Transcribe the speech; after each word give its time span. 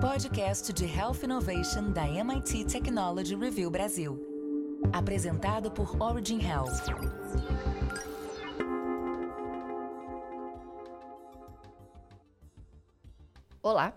Podcast 0.00 0.72
de 0.72 0.86
Health 0.86 1.22
Innovation 1.24 1.92
da 1.92 2.08
MIT 2.08 2.64
Technology 2.64 3.36
Review 3.36 3.70
Brasil. 3.70 4.18
Apresentado 4.90 5.70
por 5.70 6.00
Origin 6.00 6.40
Health. 6.42 6.86
Olá, 13.62 13.92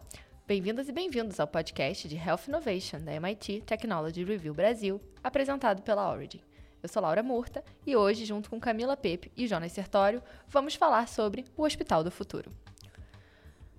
bem-vindas 0.45 0.89
e 0.89 0.91
bem-vindos 0.91 1.39
ao 1.39 1.47
podcast 1.47 2.05
de 2.09 2.17
Health 2.17 2.49
Innovation 2.49 2.99
da 2.99 3.13
MIT 3.13 3.61
Technology 3.61 4.25
Review 4.25 4.54
Brasil, 4.54 4.99
apresentado 5.23 5.83
pela 5.83 6.11
Origin. 6.11 6.41
Eu 6.81 6.89
sou 6.89 7.01
Laura 7.01 7.23
Murta 7.23 7.63
e 7.88 7.95
hoje, 7.95 8.25
junto 8.25 8.49
com 8.49 8.59
Camila 8.59 8.97
Pepe 8.97 9.31
e 9.38 9.47
Jonas 9.47 9.71
Sertório, 9.71 10.21
vamos 10.49 10.75
falar 10.75 11.07
sobre 11.07 11.45
o 11.55 11.63
Hospital 11.63 12.04
do 12.04 12.11
Futuro. 12.11 12.51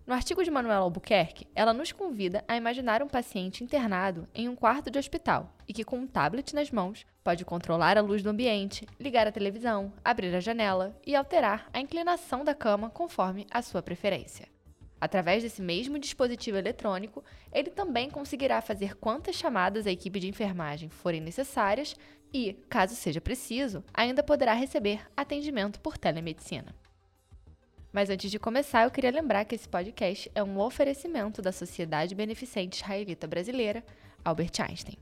No 0.07 0.13
artigo 0.13 0.45
de 0.45 0.51
Manuela 0.51 0.83
Albuquerque, 0.83 1.47
ela 1.55 1.73
nos 1.73 1.91
convida 1.91 2.45
a 2.47 2.55
imaginar 2.59 3.03
um 3.03 3.09
paciente 3.09 3.65
internado 3.65 4.29
em 4.35 4.51
um 4.51 4.55
quarto 4.55 4.91
de 4.91 4.99
hospital 4.99 5.57
e 5.67 5.73
que, 5.73 5.83
com 5.83 5.97
um 5.97 6.07
tablet 6.07 6.55
nas 6.55 6.71
mãos, 6.71 7.07
pode 7.23 7.43
controlar 7.43 7.97
a 7.97 8.03
luz 8.03 8.23
do 8.23 8.29
ambiente, 8.29 8.87
ligar 9.01 9.27
a 9.27 9.33
televisão, 9.33 9.91
abrir 10.05 10.35
a 10.35 10.41
janela 10.41 10.95
e 11.07 11.17
alterar 11.17 11.71
a 11.73 11.81
inclinação 11.81 12.45
da 12.45 12.55
cama 12.55 12.91
conforme 12.91 13.47
a 13.51 13.63
sua 13.63 13.83
preferência. 13.83 14.47
Através 15.01 15.43
desse 15.43 15.63
mesmo 15.63 15.99
dispositivo 15.99 16.59
eletrônico, 16.59 17.25
ele 17.51 17.71
também 17.71 18.11
conseguirá 18.11 18.61
fazer 18.61 18.97
quantas 18.97 19.37
chamadas 19.37 19.87
à 19.87 19.91
equipe 19.91 20.21
de 20.21 20.29
enfermagem 20.29 20.91
forem 20.91 21.21
necessárias 21.23 21.97
e, 22.31 22.53
caso 22.69 22.95
seja 22.95 23.23
preciso, 23.23 23.83
ainda 23.95 24.23
poderá 24.23 24.53
receber 24.53 25.01
atendimento 25.17 25.81
por 25.81 25.97
telemedicina. 25.97 26.75
Mas 27.95 28.11
antes 28.11 28.29
de 28.29 28.41
começar, 28.41 28.83
eu 28.83 28.91
queria 28.91 29.13
lembrar 29.13 29.45
que 29.45 29.55
esse 29.55 29.69
podcast 29.69 30.29
é 30.35 30.43
um 30.43 30.59
oferecimento 30.59 31.41
da 31.41 31.53
Sociedade 31.53 32.13
Beneficente 32.13 32.83
Israelita 32.83 33.29
Brasileira, 33.29 33.85
Albert 34.25 34.51
Einstein. 34.59 34.99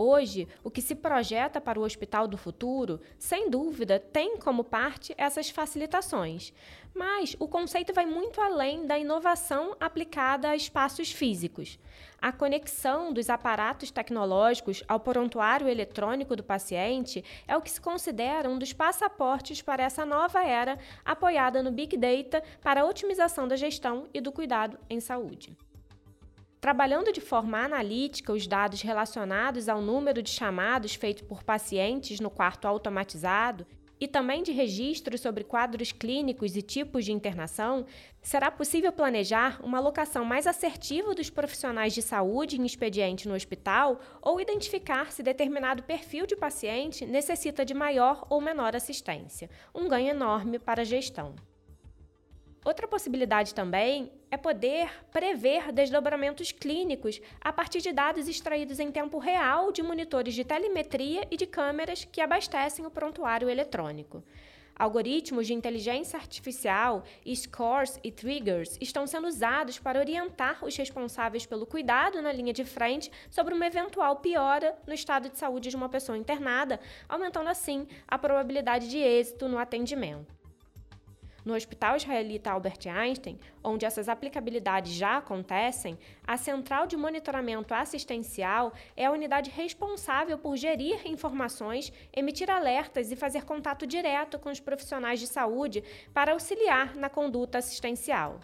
Hoje, 0.00 0.46
o 0.62 0.70
que 0.70 0.80
se 0.80 0.94
projeta 0.94 1.60
para 1.60 1.80
o 1.80 1.82
Hospital 1.82 2.28
do 2.28 2.36
Futuro, 2.36 3.00
sem 3.18 3.50
dúvida, 3.50 3.98
tem 3.98 4.38
como 4.38 4.62
parte 4.62 5.12
essas 5.18 5.50
facilitações. 5.50 6.52
Mas 6.94 7.34
o 7.40 7.48
conceito 7.48 7.92
vai 7.92 8.06
muito 8.06 8.40
além 8.40 8.86
da 8.86 8.96
inovação 8.96 9.76
aplicada 9.80 10.50
a 10.50 10.54
espaços 10.54 11.10
físicos. 11.10 11.80
A 12.22 12.30
conexão 12.30 13.12
dos 13.12 13.28
aparatos 13.28 13.90
tecnológicos 13.90 14.84
ao 14.86 15.00
prontuário 15.00 15.68
eletrônico 15.68 16.36
do 16.36 16.44
paciente 16.44 17.24
é 17.48 17.56
o 17.56 17.60
que 17.60 17.68
se 17.68 17.80
considera 17.80 18.48
um 18.48 18.56
dos 18.56 18.72
passaportes 18.72 19.60
para 19.62 19.82
essa 19.82 20.06
nova 20.06 20.44
era 20.44 20.78
apoiada 21.04 21.60
no 21.60 21.72
Big 21.72 21.96
Data 21.96 22.40
para 22.62 22.82
a 22.82 22.86
otimização 22.86 23.48
da 23.48 23.56
gestão 23.56 24.08
e 24.14 24.20
do 24.20 24.30
cuidado 24.30 24.78
em 24.88 25.00
saúde. 25.00 25.56
Trabalhando 26.60 27.12
de 27.12 27.20
forma 27.20 27.64
analítica 27.64 28.32
os 28.32 28.46
dados 28.46 28.82
relacionados 28.82 29.68
ao 29.68 29.80
número 29.80 30.20
de 30.20 30.30
chamados 30.30 30.94
feitos 30.94 31.22
por 31.22 31.44
pacientes 31.44 32.18
no 32.18 32.28
quarto 32.28 32.66
automatizado 32.66 33.64
e 34.00 34.08
também 34.08 34.42
de 34.42 34.50
registros 34.50 35.20
sobre 35.20 35.44
quadros 35.44 35.92
clínicos 35.92 36.56
e 36.56 36.62
tipos 36.62 37.04
de 37.04 37.12
internação, 37.12 37.86
será 38.20 38.50
possível 38.50 38.92
planejar 38.92 39.60
uma 39.64 39.78
alocação 39.78 40.24
mais 40.24 40.46
assertiva 40.46 41.14
dos 41.14 41.30
profissionais 41.30 41.92
de 41.92 42.02
saúde 42.02 42.60
em 42.60 42.66
expediente 42.66 43.28
no 43.28 43.34
hospital 43.34 44.00
ou 44.20 44.40
identificar 44.40 45.12
se 45.12 45.22
determinado 45.22 45.84
perfil 45.84 46.26
de 46.26 46.36
paciente 46.36 47.06
necessita 47.06 47.64
de 47.64 47.74
maior 47.74 48.26
ou 48.28 48.40
menor 48.40 48.74
assistência, 48.74 49.48
um 49.72 49.88
ganho 49.88 50.10
enorme 50.10 50.58
para 50.58 50.82
a 50.82 50.84
gestão. 50.84 51.34
Outra 52.64 52.86
possibilidade 52.86 53.54
também 53.54 54.12
é 54.30 54.36
poder 54.36 54.90
prever 55.10 55.72
desdobramentos 55.72 56.52
clínicos 56.52 57.20
a 57.40 57.52
partir 57.52 57.80
de 57.80 57.92
dados 57.92 58.28
extraídos 58.28 58.78
em 58.78 58.90
tempo 58.90 59.18
real 59.18 59.72
de 59.72 59.82
monitores 59.82 60.34
de 60.34 60.44
telemetria 60.44 61.26
e 61.30 61.36
de 61.36 61.46
câmeras 61.46 62.04
que 62.04 62.20
abastecem 62.20 62.84
o 62.84 62.90
prontuário 62.90 63.48
eletrônico. 63.48 64.22
Algoritmos 64.78 65.48
de 65.48 65.54
inteligência 65.54 66.16
artificial, 66.16 67.02
scores 67.34 67.98
e 68.04 68.12
triggers 68.12 68.78
estão 68.80 69.08
sendo 69.08 69.26
usados 69.26 69.78
para 69.80 69.98
orientar 69.98 70.64
os 70.64 70.76
responsáveis 70.76 71.44
pelo 71.44 71.66
cuidado 71.66 72.22
na 72.22 72.30
linha 72.30 72.52
de 72.52 72.64
frente 72.64 73.10
sobre 73.28 73.54
uma 73.54 73.66
eventual 73.66 74.16
piora 74.16 74.78
no 74.86 74.94
estado 74.94 75.28
de 75.28 75.36
saúde 75.36 75.70
de 75.70 75.76
uma 75.76 75.88
pessoa 75.88 76.16
internada, 76.16 76.78
aumentando 77.08 77.48
assim 77.48 77.88
a 78.06 78.16
probabilidade 78.16 78.88
de 78.88 78.98
êxito 78.98 79.48
no 79.48 79.58
atendimento. 79.58 80.37
No 81.44 81.54
Hospital 81.54 81.96
Israelita 81.96 82.50
Albert 82.50 82.86
Einstein, 82.86 83.38
onde 83.62 83.86
essas 83.86 84.08
aplicabilidades 84.08 84.92
já 84.92 85.18
acontecem, 85.18 85.98
a 86.26 86.36
Central 86.36 86.86
de 86.86 86.96
Monitoramento 86.96 87.72
Assistencial 87.72 88.72
é 88.96 89.06
a 89.06 89.12
unidade 89.12 89.50
responsável 89.50 90.36
por 90.38 90.56
gerir 90.56 91.06
informações, 91.06 91.92
emitir 92.14 92.50
alertas 92.50 93.10
e 93.12 93.16
fazer 93.16 93.44
contato 93.44 93.86
direto 93.86 94.38
com 94.38 94.50
os 94.50 94.60
profissionais 94.60 95.20
de 95.20 95.26
saúde 95.26 95.82
para 96.12 96.32
auxiliar 96.32 96.96
na 96.96 97.08
conduta 97.08 97.58
assistencial. 97.58 98.40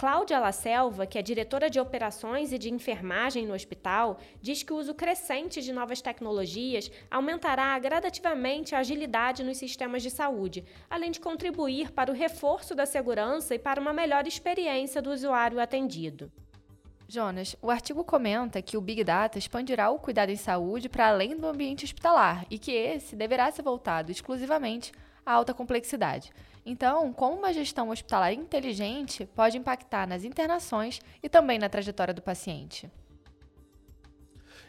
Cláudia 0.00 0.40
La 0.40 0.50
Selva, 0.50 1.04
que 1.04 1.18
é 1.18 1.22
diretora 1.22 1.68
de 1.68 1.78
operações 1.78 2.54
e 2.54 2.58
de 2.58 2.72
enfermagem 2.72 3.46
no 3.46 3.52
hospital, 3.52 4.18
diz 4.40 4.62
que 4.62 4.72
o 4.72 4.76
uso 4.78 4.94
crescente 4.94 5.60
de 5.60 5.74
novas 5.74 6.00
tecnologias 6.00 6.90
aumentará 7.10 7.78
gradativamente 7.78 8.74
a 8.74 8.78
agilidade 8.78 9.44
nos 9.44 9.58
sistemas 9.58 10.02
de 10.02 10.10
saúde, 10.10 10.64
além 10.88 11.10
de 11.10 11.20
contribuir 11.20 11.92
para 11.92 12.10
o 12.10 12.14
reforço 12.14 12.74
da 12.74 12.86
segurança 12.86 13.54
e 13.54 13.58
para 13.58 13.78
uma 13.78 13.92
melhor 13.92 14.26
experiência 14.26 15.02
do 15.02 15.12
usuário 15.12 15.60
atendido. 15.60 16.32
Jonas, 17.06 17.54
o 17.60 17.70
artigo 17.70 18.02
comenta 18.02 18.62
que 18.62 18.78
o 18.78 18.80
Big 18.80 19.04
Data 19.04 19.36
expandirá 19.36 19.90
o 19.90 19.98
cuidado 19.98 20.30
em 20.30 20.36
saúde 20.36 20.88
para 20.88 21.08
além 21.08 21.36
do 21.36 21.46
ambiente 21.46 21.84
hospitalar 21.84 22.46
e 22.48 22.58
que 22.58 22.72
esse 22.72 23.14
deverá 23.14 23.50
ser 23.50 23.60
voltado 23.60 24.10
exclusivamente 24.10 24.92
à 25.24 25.32
alta 25.32 25.54
complexidade. 25.54 26.30
Então, 26.64 27.12
como 27.12 27.36
uma 27.36 27.52
gestão 27.52 27.90
hospitalar 27.90 28.32
inteligente 28.32 29.26
pode 29.34 29.56
impactar 29.56 30.06
nas 30.06 30.24
internações 30.24 31.00
e 31.22 31.28
também 31.28 31.58
na 31.58 31.68
trajetória 31.68 32.12
do 32.12 32.22
paciente? 32.22 32.90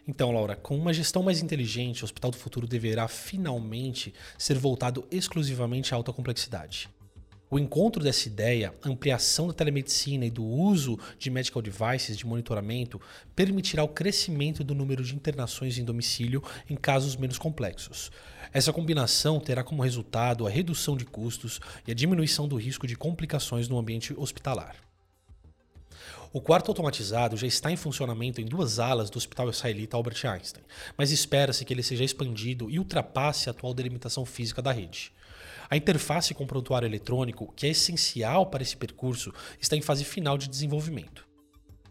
Então, 0.07 0.31
Laura, 0.31 0.55
com 0.55 0.75
uma 0.75 0.93
gestão 0.93 1.21
mais 1.21 1.41
inteligente, 1.41 2.01
o 2.01 2.05
Hospital 2.05 2.31
do 2.31 2.37
Futuro 2.37 2.67
deverá 2.67 3.07
finalmente 3.07 4.13
ser 4.37 4.57
voltado 4.57 5.05
exclusivamente 5.11 5.93
à 5.93 5.97
alta 5.97 6.11
complexidade. 6.11 6.89
O 7.53 7.59
encontro 7.59 8.01
dessa 8.01 8.29
ideia, 8.29 8.73
ampliação 8.81 9.45
da 9.45 9.53
telemedicina 9.53 10.25
e 10.25 10.29
do 10.29 10.41
uso 10.41 10.97
de 11.19 11.29
medical 11.29 11.61
devices 11.61 12.15
de 12.15 12.25
monitoramento 12.25 12.99
permitirá 13.35 13.83
o 13.83 13.89
crescimento 13.89 14.63
do 14.63 14.73
número 14.73 15.03
de 15.03 15.13
internações 15.13 15.77
em 15.77 15.83
domicílio 15.83 16.41
em 16.69 16.77
casos 16.77 17.17
menos 17.17 17.37
complexos. 17.37 18.09
Essa 18.53 18.71
combinação 18.71 19.37
terá 19.37 19.65
como 19.65 19.83
resultado 19.83 20.47
a 20.47 20.49
redução 20.49 20.95
de 20.95 21.03
custos 21.03 21.59
e 21.85 21.91
a 21.91 21.93
diminuição 21.93 22.47
do 22.47 22.55
risco 22.55 22.87
de 22.87 22.95
complicações 22.95 23.67
no 23.67 23.77
ambiente 23.77 24.13
hospitalar. 24.15 24.77
O 26.31 26.39
quarto 26.39 26.69
automatizado 26.71 27.35
já 27.35 27.45
está 27.45 27.69
em 27.69 27.75
funcionamento 27.75 28.39
em 28.39 28.45
duas 28.45 28.79
alas 28.79 29.09
do 29.09 29.17
Hospital 29.17 29.49
Israelita 29.49 29.97
Albert 29.97 30.25
Einstein, 30.25 30.63
mas 30.97 31.11
espera-se 31.11 31.65
que 31.65 31.73
ele 31.73 31.83
seja 31.83 32.05
expandido 32.05 32.71
e 32.71 32.79
ultrapasse 32.79 33.49
a 33.49 33.51
atual 33.51 33.73
delimitação 33.73 34.25
física 34.25 34.61
da 34.61 34.71
rede. 34.71 35.11
A 35.71 35.77
interface 35.77 36.33
com 36.33 36.43
o 36.43 36.47
prontuário 36.47 36.85
eletrônico, 36.85 37.53
que 37.55 37.65
é 37.65 37.69
essencial 37.69 38.47
para 38.47 38.61
esse 38.61 38.75
percurso, 38.75 39.33
está 39.57 39.73
em 39.77 39.81
fase 39.81 40.03
final 40.03 40.37
de 40.37 40.49
desenvolvimento. 40.49 41.25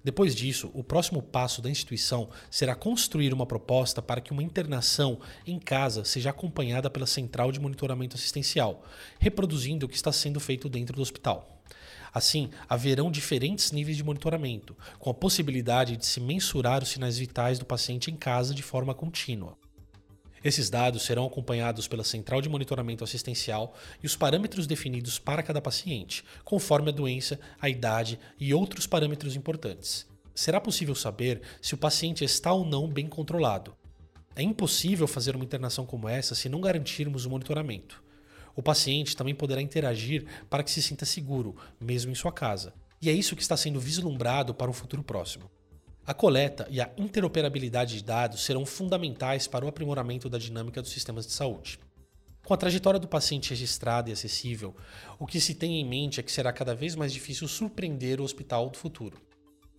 Depois 0.05 0.35
disso, 0.35 0.71
o 0.75 0.85
próximo 0.85 1.23
passo 1.23 1.63
da 1.63 1.71
instituição 1.71 2.29
será 2.51 2.75
construir 2.75 3.33
uma 3.33 3.47
proposta 3.47 4.03
para 4.03 4.21
que 4.21 4.33
uma 4.33 4.43
internação 4.43 5.19
em 5.47 5.59
casa 5.59 6.05
seja 6.05 6.29
acompanhada 6.29 6.91
pela 6.91 7.07
central 7.07 7.51
de 7.51 7.59
monitoramento 7.59 8.17
assistencial, 8.17 8.85
reproduzindo 9.19 9.87
o 9.87 9.89
que 9.89 9.97
está 9.97 10.13
sendo 10.13 10.39
feito 10.39 10.69
dentro 10.69 10.97
do 10.97 11.01
hospital. 11.01 11.63
Assim, 12.13 12.51
haverão 12.69 13.11
diferentes 13.11 13.73
níveis 13.73 13.97
de 13.97 14.05
monitoramento, 14.05 14.77
com 14.99 15.09
a 15.09 15.15
possibilidade 15.15 15.97
de 15.97 16.05
se 16.05 16.21
mensurar 16.21 16.83
os 16.83 16.91
sinais 16.91 17.17
vitais 17.17 17.59
do 17.59 17.65
paciente 17.65 18.11
em 18.11 18.17
casa 18.17 18.55
de 18.55 18.63
forma 18.63 18.93
contínua. 18.93 19.57
Esses 20.43 20.71
dados 20.71 21.03
serão 21.03 21.27
acompanhados 21.27 21.87
pela 21.87 22.03
central 22.03 22.41
de 22.41 22.49
monitoramento 22.49 23.05
assistencial 23.05 23.75
e 24.03 24.07
os 24.07 24.17
parâmetros 24.17 24.67
definidos 24.67 25.19
para 25.19 25.43
cada 25.43 25.61
paciente, 25.61 26.25
conforme 26.45 26.89
a 26.89 26.95
doença, 26.95 27.39
a 27.61 27.69
idade 27.69 28.19
e 28.39 28.55
outros 28.55 28.87
parâmetros 28.87 29.37
importantes. 29.37 30.07
Será 30.35 30.59
possível 30.59 30.95
saber 30.95 31.43
se 31.61 31.75
o 31.75 31.79
paciente 31.79 32.25
está 32.25 32.53
ou 32.53 32.65
não 32.65 32.89
bem 32.89 33.07
controlado. 33.07 33.75
É 34.35 34.43
impossível 34.43 35.07
fazer 35.07 35.37
uma 35.37 35.45
internação 35.45 35.85
como 35.85 36.09
essa 36.09 36.35
se 36.35 36.49
não 36.49 36.61
garantirmos 36.61 37.27
o 37.27 37.31
monitoramento. 37.31 38.03
O 38.57 38.63
paciente 38.63 39.15
também 39.15 39.35
poderá 39.35 39.61
interagir 39.61 40.25
para 40.49 40.63
que 40.63 40.71
se 40.71 40.83
sinta 40.83 41.05
seguro, 41.05 41.57
mesmo 41.79 42.11
em 42.11 42.15
sua 42.15 42.33
casa. 42.33 42.73
E 43.03 43.11
é 43.11 43.13
isso 43.13 43.37
que 43.37 43.43
está 43.43 43.57
sendo 43.57 43.79
vislumbrado 43.79 44.55
para 44.55 44.71
um 44.71 44.75
futuro 44.75 45.03
próximo. 45.03 45.51
A 46.11 46.15
coleta 46.15 46.67
e 46.69 46.81
a 46.81 46.91
interoperabilidade 46.97 47.95
de 47.95 48.03
dados 48.03 48.43
serão 48.43 48.67
fundamentais 48.67 49.47
para 49.47 49.65
o 49.65 49.69
aprimoramento 49.69 50.29
da 50.29 50.39
dinâmica 50.39 50.83
dos 50.83 50.91
sistemas 50.91 51.25
de 51.25 51.33
saúde. 51.33 51.79
Com 52.45 52.53
a 52.53 52.57
trajetória 52.57 52.99
do 52.99 53.07
paciente 53.07 53.51
registrada 53.51 54.11
e 54.11 54.13
acessível, 54.13 54.75
o 55.21 55.25
que 55.25 55.41
se 55.41 55.55
tem 55.55 55.81
em 55.81 55.89
mente 55.89 56.19
é 56.19 56.23
que 56.25 56.33
será 56.33 56.53
cada 56.53 56.75
vez 56.75 56.97
mais 56.97 57.13
difícil 57.13 57.47
surpreender 57.47 58.21
o 58.21 58.25
hospital 58.25 58.69
do 58.71 58.77
futuro. 58.77 59.19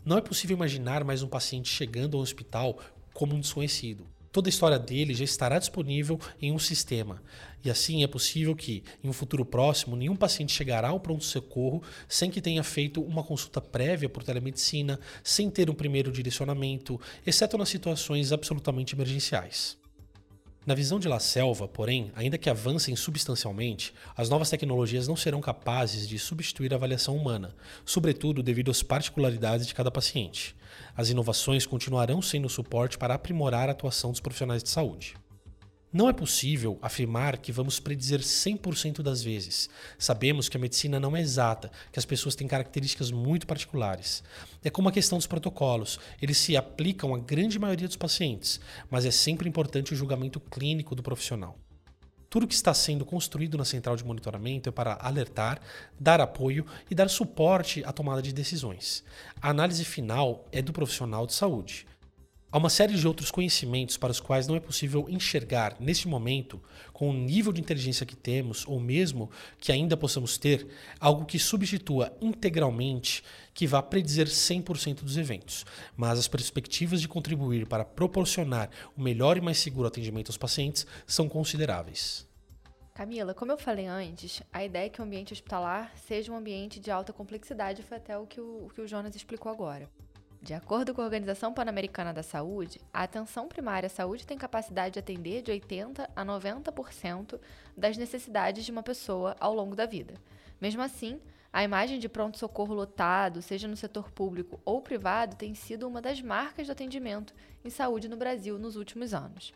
Não 0.05 0.17
é 0.17 0.21
possível 0.21 0.55
imaginar 0.55 1.03
mais 1.03 1.21
um 1.21 1.27
paciente 1.27 1.67
chegando 1.67 2.15
ao 2.15 2.23
hospital 2.23 2.79
como 3.13 3.35
um 3.35 3.41
desconhecido 3.41 4.07
toda 4.31 4.47
a 4.47 4.51
história 4.51 4.79
dele 4.79 5.13
já 5.13 5.23
estará 5.23 5.59
disponível 5.59 6.19
em 6.41 6.51
um 6.51 6.59
sistema. 6.59 7.21
E 7.63 7.69
assim 7.69 8.03
é 8.03 8.07
possível 8.07 8.55
que, 8.55 8.83
em 9.03 9.09
um 9.09 9.13
futuro 9.13 9.45
próximo, 9.45 9.95
nenhum 9.95 10.15
paciente 10.15 10.53
chegará 10.53 10.89
ao 10.89 10.99
pronto-socorro 10.99 11.83
sem 12.07 12.31
que 12.31 12.41
tenha 12.41 12.63
feito 12.63 13.01
uma 13.01 13.23
consulta 13.23 13.61
prévia 13.61 14.09
por 14.09 14.23
telemedicina, 14.23 14.99
sem 15.23 15.49
ter 15.49 15.69
um 15.69 15.75
primeiro 15.75 16.11
direcionamento, 16.11 16.99
exceto 17.25 17.57
nas 17.57 17.69
situações 17.69 18.31
absolutamente 18.31 18.95
emergenciais. 18.95 19.80
Na 20.63 20.75
visão 20.75 20.99
de 20.99 21.07
La 21.07 21.19
Selva, 21.19 21.67
porém, 21.67 22.11
ainda 22.15 22.37
que 22.37 22.47
avancem 22.47 22.95
substancialmente, 22.95 23.95
as 24.15 24.29
novas 24.29 24.47
tecnologias 24.47 25.07
não 25.07 25.15
serão 25.15 25.41
capazes 25.41 26.07
de 26.07 26.19
substituir 26.19 26.71
a 26.71 26.75
avaliação 26.75 27.17
humana, 27.17 27.55
sobretudo 27.83 28.43
devido 28.43 28.69
às 28.69 28.83
particularidades 28.83 29.65
de 29.65 29.73
cada 29.73 29.89
paciente. 29.89 30.55
As 30.95 31.09
inovações 31.09 31.65
continuarão 31.65 32.21
sendo 32.21 32.47
suporte 32.47 32.95
para 32.95 33.15
aprimorar 33.15 33.69
a 33.69 33.71
atuação 33.71 34.11
dos 34.11 34.19
profissionais 34.19 34.61
de 34.61 34.69
saúde. 34.69 35.15
Não 35.93 36.07
é 36.07 36.13
possível 36.13 36.79
afirmar 36.81 37.37
que 37.37 37.51
vamos 37.51 37.77
predizer 37.77 38.21
100% 38.21 39.01
das 39.01 39.21
vezes. 39.21 39.69
Sabemos 39.99 40.47
que 40.47 40.55
a 40.55 40.59
medicina 40.59 41.01
não 41.01 41.17
é 41.17 41.21
exata, 41.21 41.69
que 41.91 41.99
as 41.99 42.05
pessoas 42.05 42.33
têm 42.33 42.47
características 42.47 43.11
muito 43.11 43.45
particulares. 43.45 44.23
É 44.63 44.69
como 44.69 44.87
a 44.87 44.91
questão 44.93 45.17
dos 45.17 45.27
protocolos, 45.27 45.99
eles 46.21 46.37
se 46.37 46.55
aplicam 46.55 47.13
à 47.13 47.19
grande 47.19 47.59
maioria 47.59 47.89
dos 47.89 47.97
pacientes, 47.97 48.61
mas 48.89 49.03
é 49.03 49.11
sempre 49.11 49.49
importante 49.49 49.91
o 49.91 49.95
julgamento 49.95 50.39
clínico 50.39 50.95
do 50.95 51.03
profissional. 51.03 51.59
Tudo 52.29 52.47
que 52.47 52.53
está 52.53 52.73
sendo 52.73 53.05
construído 53.05 53.57
na 53.57 53.65
central 53.65 53.97
de 53.97 54.05
monitoramento 54.05 54.69
é 54.69 54.71
para 54.71 54.97
alertar, 55.01 55.59
dar 55.99 56.21
apoio 56.21 56.65
e 56.89 56.95
dar 56.95 57.09
suporte 57.09 57.83
à 57.83 57.91
tomada 57.91 58.21
de 58.21 58.31
decisões. 58.31 59.03
A 59.41 59.49
análise 59.49 59.83
final 59.83 60.47
é 60.53 60.61
do 60.61 60.71
profissional 60.71 61.27
de 61.27 61.33
saúde. 61.33 61.85
Há 62.53 62.57
uma 62.57 62.69
série 62.69 62.95
de 62.95 63.07
outros 63.07 63.31
conhecimentos 63.31 63.95
para 63.95 64.11
os 64.11 64.19
quais 64.19 64.45
não 64.45 64.57
é 64.57 64.59
possível 64.59 65.05
enxergar 65.07 65.77
neste 65.79 66.05
momento, 66.05 66.61
com 66.91 67.09
o 67.09 67.13
nível 67.13 67.53
de 67.53 67.61
inteligência 67.61 68.05
que 68.05 68.13
temos, 68.13 68.67
ou 68.67 68.77
mesmo 68.77 69.31
que 69.57 69.71
ainda 69.71 69.95
possamos 69.95 70.37
ter, 70.37 70.67
algo 70.99 71.23
que 71.23 71.39
substitua 71.39 72.11
integralmente, 72.19 73.23
que 73.53 73.65
vá 73.65 73.81
predizer 73.81 74.27
100% 74.27 74.95
dos 74.95 75.15
eventos. 75.15 75.65
Mas 75.95 76.19
as 76.19 76.27
perspectivas 76.27 76.99
de 76.99 77.07
contribuir 77.07 77.65
para 77.65 77.85
proporcionar 77.85 78.69
o 78.97 79.01
melhor 79.01 79.37
e 79.37 79.41
mais 79.41 79.57
seguro 79.57 79.87
atendimento 79.87 80.27
aos 80.27 80.37
pacientes 80.37 80.85
são 81.07 81.29
consideráveis. 81.29 82.27
Camila, 82.93 83.33
como 83.33 83.53
eu 83.53 83.57
falei 83.57 83.85
antes, 83.85 84.43
a 84.51 84.65
ideia 84.65 84.87
é 84.87 84.89
que 84.89 84.99
o 84.99 85.05
ambiente 85.05 85.31
hospitalar 85.31 85.93
seja 85.95 86.29
um 86.29 86.35
ambiente 86.35 86.81
de 86.81 86.91
alta 86.91 87.13
complexidade 87.13 87.81
foi 87.81 87.95
até 87.95 88.17
o 88.17 88.27
que 88.27 88.41
o, 88.41 88.65
o 88.65 88.69
que 88.75 88.81
o 88.81 88.87
Jonas 88.87 89.15
explicou 89.15 89.49
agora. 89.49 89.89
De 90.41 90.55
acordo 90.55 90.91
com 90.91 91.01
a 91.01 91.05
Organização 91.05 91.53
Pan-Americana 91.53 92.11
da 92.11 92.23
Saúde, 92.23 92.81
a 92.91 93.03
atenção 93.03 93.47
primária 93.47 93.85
à 93.85 93.89
saúde 93.91 94.25
tem 94.25 94.39
capacidade 94.39 94.93
de 94.93 94.99
atender 94.99 95.43
de 95.43 95.51
80% 95.51 96.09
a 96.15 96.25
90% 96.25 97.39
das 97.77 97.95
necessidades 97.95 98.65
de 98.65 98.71
uma 98.71 98.81
pessoa 98.81 99.35
ao 99.39 99.53
longo 99.53 99.75
da 99.75 99.85
vida. 99.85 100.15
Mesmo 100.59 100.81
assim, 100.81 101.21
a 101.53 101.63
imagem 101.63 101.99
de 101.99 102.09
pronto-socorro 102.09 102.73
lotado, 102.73 103.39
seja 103.39 103.67
no 103.67 103.77
setor 103.77 104.09
público 104.09 104.59
ou 104.65 104.81
privado, 104.81 105.35
tem 105.35 105.53
sido 105.53 105.87
uma 105.87 106.01
das 106.01 106.19
marcas 106.23 106.65
de 106.65 106.71
atendimento 106.71 107.35
em 107.63 107.69
saúde 107.69 108.09
no 108.09 108.17
Brasil 108.17 108.57
nos 108.57 108.75
últimos 108.75 109.13
anos. 109.13 109.53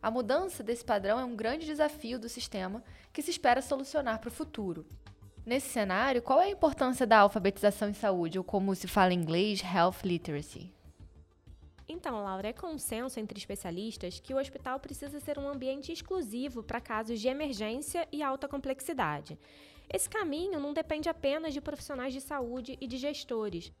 A 0.00 0.10
mudança 0.10 0.62
desse 0.62 0.82
padrão 0.84 1.20
é 1.20 1.24
um 1.26 1.36
grande 1.36 1.66
desafio 1.66 2.18
do 2.18 2.28
sistema 2.30 2.82
que 3.12 3.20
se 3.20 3.30
espera 3.30 3.60
solucionar 3.60 4.18
para 4.18 4.28
o 4.28 4.32
futuro, 4.32 4.86
Nesse 5.44 5.68
cenário, 5.70 6.22
qual 6.22 6.40
é 6.40 6.44
a 6.44 6.50
importância 6.50 7.04
da 7.04 7.18
alfabetização 7.18 7.88
em 7.88 7.94
saúde, 7.94 8.38
ou 8.38 8.44
como 8.44 8.74
se 8.76 8.86
fala 8.86 9.12
em 9.12 9.18
inglês, 9.18 9.60
health 9.60 10.04
literacy? 10.04 10.72
Então, 11.88 12.22
Laura, 12.22 12.48
é 12.48 12.52
consenso 12.52 13.18
entre 13.18 13.38
especialistas 13.38 14.20
que 14.20 14.32
o 14.32 14.38
hospital 14.38 14.78
precisa 14.78 15.18
ser 15.18 15.38
um 15.38 15.48
ambiente 15.48 15.90
exclusivo 15.90 16.62
para 16.62 16.80
casos 16.80 17.20
de 17.20 17.26
emergência 17.26 18.06
e 18.12 18.22
alta 18.22 18.46
complexidade. 18.46 19.36
Esse 19.92 20.08
caminho 20.08 20.60
não 20.60 20.72
depende 20.72 21.08
apenas 21.08 21.52
de 21.52 21.60
profissionais 21.60 22.12
de 22.12 22.20
saúde 22.20 22.78
e 22.80 22.86
de 22.86 22.96
gestores, 22.96 23.72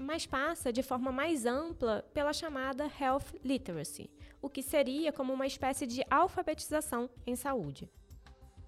mas 0.00 0.24
passa 0.24 0.72
de 0.72 0.82
forma 0.82 1.12
mais 1.12 1.44
ampla 1.44 2.04
pela 2.14 2.32
chamada 2.32 2.90
health 2.98 3.38
literacy, 3.44 4.10
o 4.40 4.48
que 4.48 4.62
seria 4.62 5.12
como 5.12 5.32
uma 5.32 5.46
espécie 5.46 5.86
de 5.86 6.02
alfabetização 6.10 7.08
em 7.26 7.36
saúde. 7.36 7.88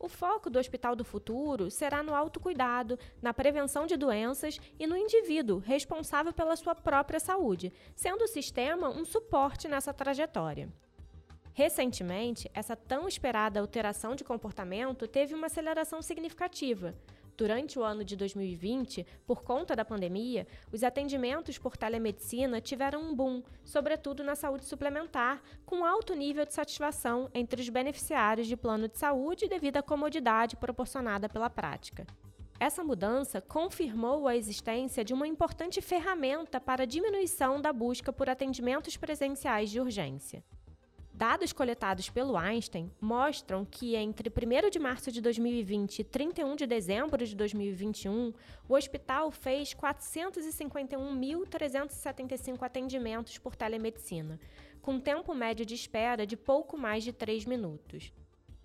O 0.05 0.09
foco 0.09 0.51
do 0.51 0.59
Hospital 0.59 0.95
do 0.95 1.03
Futuro 1.03 1.71
será 1.71 2.03
no 2.03 2.15
autocuidado, 2.15 2.99
na 3.23 3.33
prevenção 3.33 3.87
de 3.87 3.97
doenças 3.97 4.59
e 4.79 4.87
no 4.87 4.99
indivíduo 4.99 5.61
responsável 5.61 6.31
pela 6.31 6.55
sua 6.57 6.75
própria 6.75 7.19
saúde, 7.19 7.73
sendo 7.97 8.25
o 8.25 8.29
sistema 8.29 8.91
um 8.91 9.07
suporte 9.07 9.67
nessa 9.67 9.95
trajetória. 9.95 10.69
Recentemente, 11.55 12.51
essa 12.53 12.77
tão 12.77 13.09
esperada 13.09 13.59
alteração 13.59 14.15
de 14.15 14.23
comportamento 14.23 15.09
teve 15.09 15.33
uma 15.33 15.47
aceleração 15.47 16.03
significativa. 16.03 16.95
Durante 17.37 17.79
o 17.79 17.83
ano 17.83 18.05
de 18.05 18.15
2020, 18.15 19.05
por 19.27 19.43
conta 19.43 19.75
da 19.75 19.85
pandemia, 19.85 20.47
os 20.73 20.85
atendimentos 20.85 21.59
por 21.59 21.77
telemedicina 21.77 22.61
tiveram 22.61 23.03
um 23.03 23.15
boom, 23.15 23.43
sobretudo 23.65 24.23
na 24.23 24.37
saúde 24.37 24.65
suplementar, 24.65 25.43
com 25.67 25.85
alto 25.85 26.15
nível 26.15 26.47
de 26.47 26.55
satisfação 26.55 27.29
entre 27.35 27.61
os 27.61 27.69
beneficiários 27.69 28.47
de 28.47 28.57
plano 28.57 28.87
de 28.87 28.99
saúde 28.99 29.49
devido 29.49 29.79
à 29.79 29.83
comodidade 29.83 30.57
proporcionada 30.57 31.29
pela 31.29 31.51
prática. 31.51 32.07
Essa 32.61 32.85
mudança 32.85 33.41
confirmou 33.41 34.29
a 34.29 34.37
existência 34.37 35.05
de 35.05 35.13
uma 35.13 35.27
importante 35.27 35.81
ferramenta 35.81 36.61
para 36.61 36.85
a 36.85 36.87
diminuição 36.87 37.61
da 37.61 37.73
busca 37.73 38.13
por 38.13 38.31
atendimentos 38.31 38.97
presenciais 38.97 39.71
de 39.71 39.81
urgência. 39.81 40.45
Dados 41.17 41.53
coletados 41.53 42.11
pelo 42.11 42.37
Einstein 42.37 42.91
mostram 43.01 43.65
que 43.65 43.95
entre 43.95 44.29
1 44.29 44.69
de 44.69 44.81
março 44.81 45.13
de 45.13 45.21
2020 45.21 46.01
e 46.01 46.05
31 46.05 46.57
de 46.57 46.67
dezembro 46.67 47.25
de 47.25 47.37
2021, 47.37 48.33
o 48.69 48.75
hospital 48.75 49.31
fez 49.31 49.73
451.375 49.75 52.65
atendimentos 52.65 53.39
por 53.39 53.55
telemedicina, 53.55 54.41
com 54.83 54.99
tempo 54.99 55.33
médio 55.37 55.65
de 55.65 55.77
espera 55.77 56.27
de 56.27 56.37
pouco 56.37 56.77
mais 56.77 57.05
de 57.05 57.13
3 57.13 57.45
minutos. 57.45 58.13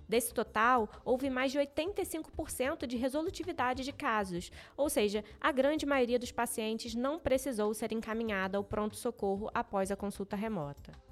Desse 0.08 0.34
total, 0.34 0.90
houve 1.06 1.30
mais 1.30 1.52
de 1.52 1.60
85% 1.60 2.88
de 2.88 2.98
resolutividade 2.98 3.84
de 3.84 3.94
casos, 3.94 4.52
ou 4.76 4.90
seja, 4.90 5.24
a 5.40 5.52
grande 5.52 5.86
maioria 5.86 6.18
dos 6.18 6.32
pacientes 6.32 6.96
não 6.96 7.20
precisou 7.20 7.76
ser 7.76 7.94
encaminhada 7.94 8.58
ao 8.58 8.64
pronto-socorro 8.64 9.52
após 9.54 9.92
a 9.92 9.96
consulta 9.96 10.36
remota. 10.36 11.09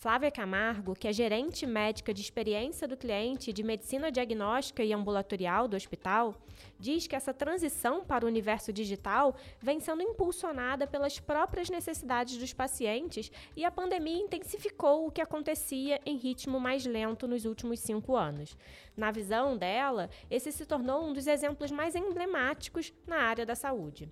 Flávia 0.00 0.30
Camargo, 0.30 0.94
que 0.94 1.06
é 1.06 1.12
gerente 1.12 1.66
médica 1.66 2.14
de 2.14 2.22
experiência 2.22 2.88
do 2.88 2.96
cliente 2.96 3.52
de 3.52 3.62
medicina 3.62 4.10
diagnóstica 4.10 4.82
e 4.82 4.94
ambulatorial 4.94 5.68
do 5.68 5.76
hospital, 5.76 6.34
diz 6.78 7.06
que 7.06 7.14
essa 7.14 7.34
transição 7.34 8.02
para 8.02 8.24
o 8.24 8.28
universo 8.28 8.72
digital 8.72 9.36
vem 9.60 9.78
sendo 9.78 10.02
impulsionada 10.02 10.86
pelas 10.86 11.20
próprias 11.20 11.68
necessidades 11.68 12.38
dos 12.38 12.54
pacientes 12.54 13.30
e 13.54 13.62
a 13.62 13.70
pandemia 13.70 14.22
intensificou 14.22 15.06
o 15.06 15.10
que 15.10 15.20
acontecia 15.20 16.00
em 16.06 16.16
ritmo 16.16 16.58
mais 16.58 16.86
lento 16.86 17.28
nos 17.28 17.44
últimos 17.44 17.78
cinco 17.80 18.16
anos. 18.16 18.56
Na 18.96 19.10
visão 19.10 19.54
dela, 19.54 20.08
esse 20.30 20.50
se 20.50 20.64
tornou 20.64 21.04
um 21.04 21.12
dos 21.12 21.26
exemplos 21.26 21.70
mais 21.70 21.94
emblemáticos 21.94 22.90
na 23.06 23.16
área 23.16 23.44
da 23.44 23.54
saúde. 23.54 24.10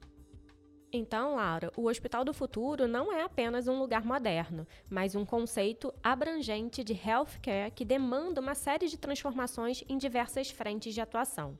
Então, 0.91 1.35
Laura, 1.35 1.71
o 1.77 1.87
Hospital 1.87 2.25
do 2.25 2.33
Futuro 2.33 2.89
não 2.89 3.13
é 3.13 3.23
apenas 3.23 3.69
um 3.69 3.79
lugar 3.79 4.07
moderno, 4.07 4.67
mas 4.89 5.15
um 5.15 5.25
conceito 5.25 5.93
abrangente 6.03 6.83
de 6.83 6.95
healthcare 6.95 7.71
que 7.71 7.85
demanda 7.85 8.41
uma 8.41 8.55
série 8.55 8.89
de 8.89 8.97
transformações 8.97 9.85
em 9.87 9.99
diversas 9.99 10.51
frentes 10.51 10.95
de 10.95 11.01
atuação. 11.03 11.59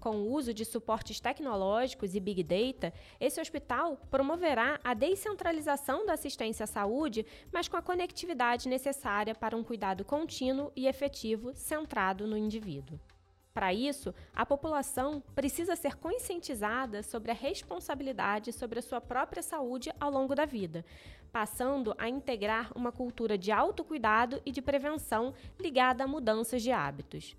Com 0.00 0.16
o 0.16 0.32
uso 0.32 0.54
de 0.54 0.64
suportes 0.64 1.20
tecnológicos 1.20 2.14
e 2.14 2.20
Big 2.20 2.42
Data, 2.42 2.94
esse 3.20 3.38
hospital 3.38 3.98
promoverá 4.10 4.80
a 4.82 4.94
descentralização 4.94 6.06
da 6.06 6.14
assistência 6.14 6.64
à 6.64 6.66
saúde, 6.66 7.26
mas 7.52 7.68
com 7.68 7.76
a 7.76 7.82
conectividade 7.82 8.66
necessária 8.66 9.34
para 9.34 9.56
um 9.56 9.64
cuidado 9.64 10.06
contínuo 10.06 10.72
e 10.74 10.86
efetivo 10.86 11.52
centrado 11.52 12.26
no 12.26 12.36
indivíduo. 12.36 12.98
Para 13.58 13.74
isso, 13.74 14.14
a 14.36 14.46
população 14.46 15.20
precisa 15.34 15.74
ser 15.74 15.96
conscientizada 15.96 17.02
sobre 17.02 17.32
a 17.32 17.34
responsabilidade 17.34 18.52
sobre 18.52 18.78
a 18.78 18.82
sua 18.82 19.00
própria 19.00 19.42
saúde 19.42 19.92
ao 19.98 20.12
longo 20.12 20.32
da 20.32 20.44
vida, 20.44 20.84
passando 21.32 21.92
a 21.98 22.08
integrar 22.08 22.70
uma 22.76 22.92
cultura 22.92 23.36
de 23.36 23.50
autocuidado 23.50 24.40
e 24.46 24.52
de 24.52 24.62
prevenção 24.62 25.34
ligada 25.58 26.04
a 26.04 26.06
mudanças 26.06 26.62
de 26.62 26.70
hábitos. 26.70 27.36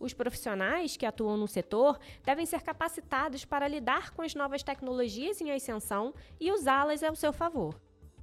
Os 0.00 0.12
profissionais 0.12 0.96
que 0.96 1.06
atuam 1.06 1.36
no 1.36 1.46
setor 1.46 2.00
devem 2.24 2.46
ser 2.46 2.62
capacitados 2.62 3.44
para 3.44 3.68
lidar 3.68 4.10
com 4.10 4.22
as 4.22 4.34
novas 4.34 4.64
tecnologias 4.64 5.40
em 5.40 5.52
ascensão 5.52 6.12
e 6.40 6.50
usá-las 6.50 7.04
ao 7.04 7.14
seu 7.14 7.32
favor. 7.32 7.80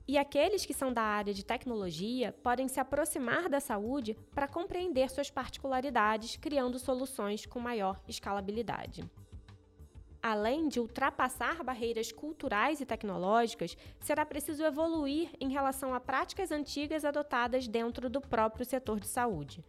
E 0.08 0.18
aqueles 0.18 0.66
que 0.66 0.74
são 0.74 0.94
da 0.94 1.02
área 1.02 1.34
de 1.34 1.44
tecnologia 1.44 2.34
podem 2.42 2.70
se 2.70 2.80
aproximar 2.80 3.50
da 3.50 3.60
saúde 3.60 4.16
para 4.34 4.48
compreender 4.48 5.10
suas 5.10 5.30
particularidades, 5.30 6.38
criando 6.38 6.80
soluções 6.80 7.46
com 7.46 7.60
maior 7.60 8.02
escalabilidade. 8.08 9.04
Além 10.24 10.70
de 10.70 10.80
ultrapassar 10.80 11.62
barreiras 11.62 12.12
culturais 12.12 12.80
e 12.80 12.86
tecnológicas, 12.86 13.78
será 14.00 14.26
preciso 14.26 14.64
evoluir 14.64 15.30
em 15.40 15.50
relação 15.50 15.94
a 15.94 16.00
práticas 16.00 16.52
antigas 16.52 17.04
adotadas 17.04 17.68
dentro 17.68 18.10
do 18.10 18.22
próprio 18.22 18.66
setor 18.66 19.00
de 19.00 19.08
saúde. 19.08 19.64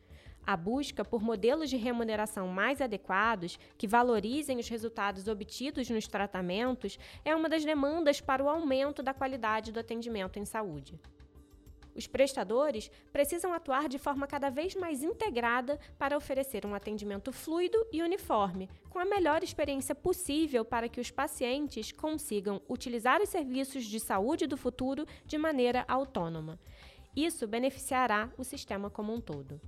A 0.49 0.57
busca 0.57 1.05
por 1.05 1.23
modelos 1.23 1.69
de 1.69 1.77
remuneração 1.77 2.49
mais 2.49 2.81
adequados, 2.81 3.59
que 3.77 3.87
valorizem 3.87 4.59
os 4.59 4.67
resultados 4.67 5.29
obtidos 5.29 5.91
nos 5.91 6.09
tratamentos, 6.09 6.99
é 7.23 7.37
uma 7.37 7.51
das 7.51 7.67
demandas 7.67 8.19
para 8.23 8.43
o 8.43 8.49
aumento 8.49 9.03
da 9.03 9.13
qualidade 9.13 9.71
do 9.71 9.79
atendimento 9.79 10.39
em 10.39 10.47
saúde. 10.47 10.99
Os 11.95 12.07
prestadores 12.07 12.91
precisam 13.13 13.53
atuar 13.53 13.91
de 13.91 13.99
forma 13.99 14.27
cada 14.27 14.49
vez 14.49 14.75
mais 14.75 15.03
integrada 15.03 15.79
para 15.99 16.17
oferecer 16.17 16.65
um 16.65 16.75
atendimento 16.75 17.31
fluido 17.31 17.87
e 17.93 18.03
uniforme, 18.03 18.71
com 18.89 18.99
a 18.99 19.05
melhor 19.05 19.45
experiência 19.45 19.95
possível 19.95 20.65
para 20.65 20.89
que 20.89 20.99
os 20.99 21.11
pacientes 21.11 21.93
consigam 21.93 22.63
utilizar 22.67 23.21
os 23.21 23.29
serviços 23.29 23.85
de 23.85 24.01
saúde 24.01 24.47
do 24.47 24.57
futuro 24.57 25.05
de 25.27 25.37
maneira 25.37 25.85
autônoma. 25.87 26.59
Isso 27.15 27.47
beneficiará 27.47 28.33
o 28.39 28.45
sistema 28.45 28.89
como 28.89 29.13
um 29.13 29.21
todo. 29.21 29.61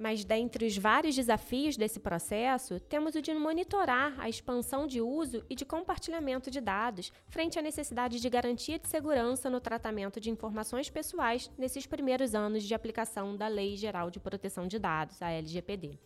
Mas 0.00 0.24
dentre 0.24 0.64
os 0.64 0.78
vários 0.78 1.14
desafios 1.14 1.76
desse 1.76 2.00
processo, 2.00 2.80
temos 2.80 3.14
o 3.14 3.20
de 3.20 3.34
monitorar 3.34 4.18
a 4.18 4.30
expansão 4.30 4.86
de 4.86 4.98
uso 4.98 5.44
e 5.50 5.54
de 5.54 5.66
compartilhamento 5.66 6.50
de 6.50 6.58
dados 6.58 7.12
frente 7.28 7.58
à 7.58 7.62
necessidade 7.62 8.18
de 8.18 8.30
garantia 8.30 8.78
de 8.78 8.88
segurança 8.88 9.50
no 9.50 9.60
tratamento 9.60 10.18
de 10.18 10.30
informações 10.30 10.88
pessoais 10.88 11.50
nesses 11.58 11.86
primeiros 11.86 12.34
anos 12.34 12.62
de 12.64 12.74
aplicação 12.74 13.36
da 13.36 13.46
Lei 13.46 13.76
Geral 13.76 14.10
de 14.10 14.18
Proteção 14.18 14.66
de 14.66 14.78
Dados, 14.78 15.20
a 15.20 15.28
LGPD. 15.32 15.98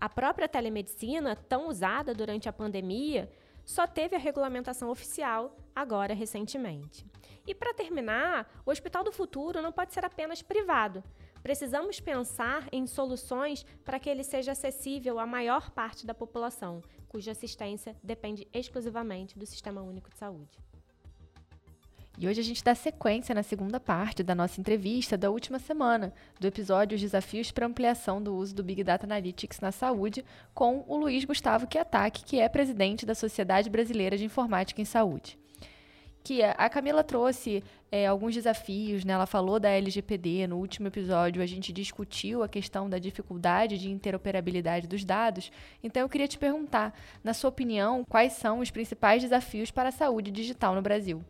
A 0.00 0.08
própria 0.08 0.48
telemedicina, 0.48 1.36
tão 1.36 1.68
usada 1.68 2.12
durante 2.12 2.48
a 2.48 2.52
pandemia, 2.52 3.30
só 3.70 3.86
teve 3.86 4.16
a 4.16 4.18
regulamentação 4.18 4.90
oficial 4.90 5.56
agora 5.74 6.12
recentemente. 6.12 7.06
E 7.46 7.54
para 7.54 7.72
terminar, 7.72 8.50
o 8.66 8.70
Hospital 8.70 9.04
do 9.04 9.12
Futuro 9.12 9.62
não 9.62 9.70
pode 9.70 9.94
ser 9.94 10.04
apenas 10.04 10.42
privado. 10.42 11.04
Precisamos 11.40 12.00
pensar 12.00 12.68
em 12.72 12.84
soluções 12.86 13.64
para 13.84 14.00
que 14.00 14.10
ele 14.10 14.24
seja 14.24 14.52
acessível 14.52 15.18
à 15.20 15.26
maior 15.26 15.70
parte 15.70 16.04
da 16.04 16.12
população, 16.12 16.82
cuja 17.08 17.30
assistência 17.30 17.96
depende 18.02 18.46
exclusivamente 18.52 19.38
do 19.38 19.46
Sistema 19.46 19.80
Único 19.80 20.10
de 20.10 20.18
Saúde. 20.18 20.58
E 22.20 22.28
hoje 22.28 22.38
a 22.38 22.44
gente 22.44 22.62
dá 22.62 22.74
sequência 22.74 23.34
na 23.34 23.42
segunda 23.42 23.80
parte 23.80 24.22
da 24.22 24.34
nossa 24.34 24.60
entrevista 24.60 25.16
da 25.16 25.30
última 25.30 25.58
semana, 25.58 26.12
do 26.38 26.46
episódio 26.46 26.94
Os 26.94 27.00
Desafios 27.00 27.50
para 27.50 27.64
Ampliação 27.64 28.22
do 28.22 28.36
Uso 28.36 28.54
do 28.54 28.62
Big 28.62 28.84
Data 28.84 29.06
Analytics 29.06 29.58
na 29.60 29.72
Saúde, 29.72 30.22
com 30.52 30.84
o 30.86 30.98
Luiz 30.98 31.24
Gustavo 31.24 31.66
Kiataki, 31.66 32.22
que 32.22 32.38
é 32.38 32.46
presidente 32.46 33.06
da 33.06 33.14
Sociedade 33.14 33.70
Brasileira 33.70 34.18
de 34.18 34.26
Informática 34.26 34.82
em 34.82 34.84
Saúde 34.84 35.38
que 36.22 36.42
a 36.42 36.68
Camila 36.68 37.02
trouxe 37.02 37.64
é, 37.90 38.06
alguns 38.06 38.34
desafios, 38.34 39.06
né? 39.06 39.14
Ela 39.14 39.24
falou 39.24 39.58
da 39.58 39.70
LGPD 39.70 40.46
no 40.46 40.58
último 40.58 40.86
episódio, 40.88 41.42
a 41.42 41.46
gente 41.46 41.72
discutiu 41.72 42.42
a 42.42 42.48
questão 42.48 42.90
da 42.90 42.98
dificuldade 42.98 43.78
de 43.78 43.90
interoperabilidade 43.90 44.86
dos 44.86 45.02
dados. 45.02 45.50
Então 45.82 46.02
eu 46.02 46.10
queria 46.10 46.28
te 46.28 46.36
perguntar, 46.36 46.92
na 47.24 47.32
sua 47.32 47.48
opinião, 47.48 48.04
quais 48.06 48.34
são 48.34 48.58
os 48.58 48.70
principais 48.70 49.22
desafios 49.22 49.70
para 49.70 49.88
a 49.88 49.92
saúde 49.92 50.30
digital 50.30 50.74
no 50.74 50.82
Brasil? 50.82 51.24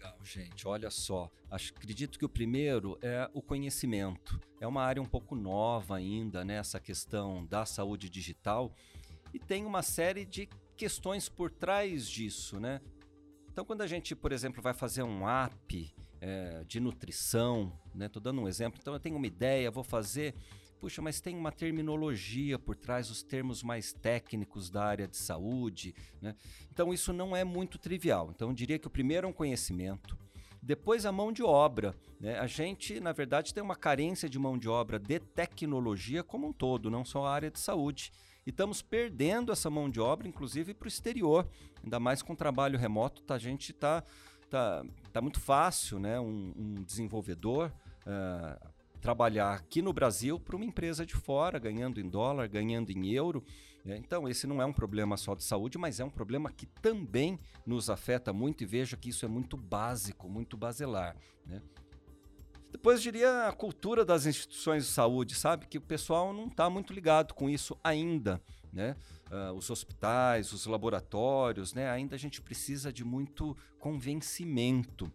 Legal, 0.00 0.18
gente. 0.24 0.66
Olha 0.66 0.90
só, 0.90 1.30
Acho, 1.50 1.72
acredito 1.76 2.16
que 2.16 2.24
o 2.24 2.28
primeiro 2.28 2.96
é 3.02 3.28
o 3.34 3.42
conhecimento. 3.42 4.40
É 4.60 4.66
uma 4.68 4.82
área 4.82 5.02
um 5.02 5.06
pouco 5.06 5.34
nova 5.34 5.96
ainda, 5.96 6.44
né? 6.44 6.54
Essa 6.54 6.78
questão 6.78 7.44
da 7.44 7.66
saúde 7.66 8.08
digital 8.08 8.72
e 9.34 9.38
tem 9.38 9.66
uma 9.66 9.82
série 9.82 10.24
de 10.24 10.48
questões 10.76 11.28
por 11.28 11.50
trás 11.50 12.08
disso, 12.08 12.60
né? 12.60 12.80
Então, 13.52 13.64
quando 13.64 13.82
a 13.82 13.86
gente, 13.88 14.14
por 14.14 14.30
exemplo, 14.30 14.62
vai 14.62 14.72
fazer 14.72 15.02
um 15.02 15.28
app 15.28 15.92
é, 16.20 16.62
de 16.64 16.78
nutrição, 16.78 17.76
né? 17.92 18.08
Tô 18.08 18.20
dando 18.20 18.40
um 18.40 18.46
exemplo. 18.46 18.78
Então, 18.80 18.94
eu 18.94 19.00
tenho 19.00 19.16
uma 19.16 19.26
ideia, 19.26 19.70
vou 19.72 19.84
fazer. 19.84 20.34
Puxa, 20.80 21.02
mas 21.02 21.20
tem 21.20 21.36
uma 21.36 21.52
terminologia 21.52 22.58
por 22.58 22.74
trás, 22.74 23.10
os 23.10 23.22
termos 23.22 23.62
mais 23.62 23.92
técnicos 23.92 24.70
da 24.70 24.82
área 24.82 25.06
de 25.06 25.18
saúde, 25.18 25.94
né? 26.22 26.34
Então, 26.72 26.92
isso 26.92 27.12
não 27.12 27.36
é 27.36 27.44
muito 27.44 27.78
trivial. 27.78 28.30
Então, 28.34 28.48
eu 28.48 28.54
diria 28.54 28.78
que 28.78 28.86
o 28.86 28.90
primeiro 28.90 29.26
é 29.26 29.30
um 29.30 29.32
conhecimento. 29.32 30.16
Depois 30.62 31.04
a 31.04 31.12
mão 31.12 31.32
de 31.32 31.42
obra. 31.42 31.94
Né? 32.18 32.38
A 32.38 32.46
gente, 32.46 32.98
na 32.98 33.12
verdade, 33.12 33.52
tem 33.52 33.62
uma 33.62 33.76
carência 33.76 34.28
de 34.28 34.38
mão 34.38 34.56
de 34.58 34.68
obra 34.68 34.98
de 34.98 35.18
tecnologia 35.18 36.22
como 36.22 36.48
um 36.48 36.52
todo, 36.52 36.90
não 36.90 37.04
só 37.04 37.26
a 37.26 37.32
área 37.32 37.50
de 37.50 37.60
saúde. 37.60 38.10
E 38.46 38.50
estamos 38.50 38.80
perdendo 38.80 39.52
essa 39.52 39.68
mão 39.68 39.90
de 39.90 40.00
obra, 40.00 40.26
inclusive, 40.26 40.72
para 40.72 40.86
o 40.86 40.88
exterior. 40.88 41.46
Ainda 41.84 42.00
mais 42.00 42.22
com 42.22 42.34
trabalho 42.34 42.78
remoto, 42.78 43.22
tá, 43.22 43.34
a 43.34 43.38
gente 43.38 43.72
está 43.72 44.02
tá, 44.48 44.82
tá 45.12 45.20
muito 45.20 45.40
fácil, 45.40 45.98
né? 45.98 46.18
Um, 46.18 46.52
um 46.56 46.82
desenvolvedor 46.82 47.72
uh, 48.06 48.70
trabalhar 49.00 49.54
aqui 49.54 49.80
no 49.82 49.92
Brasil 49.92 50.38
para 50.38 50.54
uma 50.54 50.64
empresa 50.64 51.04
de 51.04 51.14
fora, 51.14 51.58
ganhando 51.58 52.00
em 52.00 52.08
dólar, 52.08 52.48
ganhando 52.48 52.90
em 52.90 53.12
euro. 53.12 53.42
Né? 53.84 53.96
Então, 53.96 54.28
esse 54.28 54.46
não 54.46 54.60
é 54.60 54.66
um 54.66 54.72
problema 54.72 55.16
só 55.16 55.34
de 55.34 55.42
saúde, 55.42 55.78
mas 55.78 56.00
é 56.00 56.04
um 56.04 56.10
problema 56.10 56.52
que 56.52 56.66
também 56.66 57.38
nos 57.66 57.88
afeta 57.88 58.32
muito 58.32 58.62
e 58.62 58.66
veja 58.66 58.96
que 58.96 59.08
isso 59.08 59.24
é 59.24 59.28
muito 59.28 59.56
básico, 59.56 60.28
muito 60.28 60.56
basilar. 60.56 61.16
Né? 61.46 61.62
Depois 62.70 63.02
diria 63.02 63.48
a 63.48 63.52
cultura 63.52 64.04
das 64.04 64.26
instituições 64.26 64.86
de 64.86 64.92
saúde, 64.92 65.34
sabe? 65.34 65.66
Que 65.66 65.78
o 65.78 65.82
pessoal 65.82 66.32
não 66.32 66.46
está 66.46 66.70
muito 66.70 66.92
ligado 66.92 67.34
com 67.34 67.50
isso 67.50 67.76
ainda. 67.82 68.40
Né? 68.72 68.94
Uh, 69.30 69.52
os 69.54 69.68
hospitais, 69.70 70.52
os 70.52 70.66
laboratórios, 70.66 71.74
né? 71.74 71.90
ainda 71.90 72.14
a 72.14 72.18
gente 72.18 72.40
precisa 72.40 72.92
de 72.92 73.04
muito 73.04 73.56
convencimento. 73.78 75.10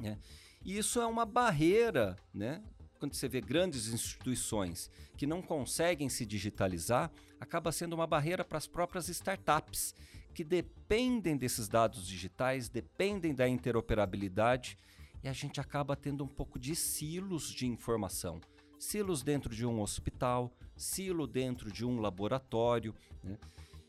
Né? 0.00 0.18
E 0.64 0.78
isso 0.78 1.00
é 1.00 1.06
uma 1.06 1.24
barreira, 1.24 2.16
né? 2.34 2.62
Quando 2.98 3.14
você 3.14 3.28
vê 3.28 3.40
grandes 3.40 3.88
instituições 3.88 4.90
que 5.16 5.26
não 5.26 5.42
conseguem 5.42 6.08
se 6.08 6.24
digitalizar, 6.24 7.10
acaba 7.38 7.70
sendo 7.72 7.92
uma 7.92 8.06
barreira 8.06 8.44
para 8.44 8.58
as 8.58 8.66
próprias 8.66 9.08
startups, 9.08 9.94
que 10.34 10.44
dependem 10.44 11.36
desses 11.36 11.68
dados 11.68 12.06
digitais, 12.06 12.68
dependem 12.68 13.34
da 13.34 13.48
interoperabilidade 13.48 14.76
e 15.22 15.28
a 15.28 15.32
gente 15.32 15.60
acaba 15.60 15.96
tendo 15.96 16.24
um 16.24 16.28
pouco 16.28 16.58
de 16.58 16.76
silos 16.76 17.50
de 17.50 17.66
informação. 17.66 18.40
Silos 18.78 19.22
dentro 19.22 19.54
de 19.54 19.64
um 19.64 19.80
hospital, 19.80 20.52
silo 20.76 21.26
dentro 21.26 21.72
de 21.72 21.84
um 21.84 22.00
laboratório. 22.00 22.94
Né? 23.24 23.38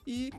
E 0.05 0.31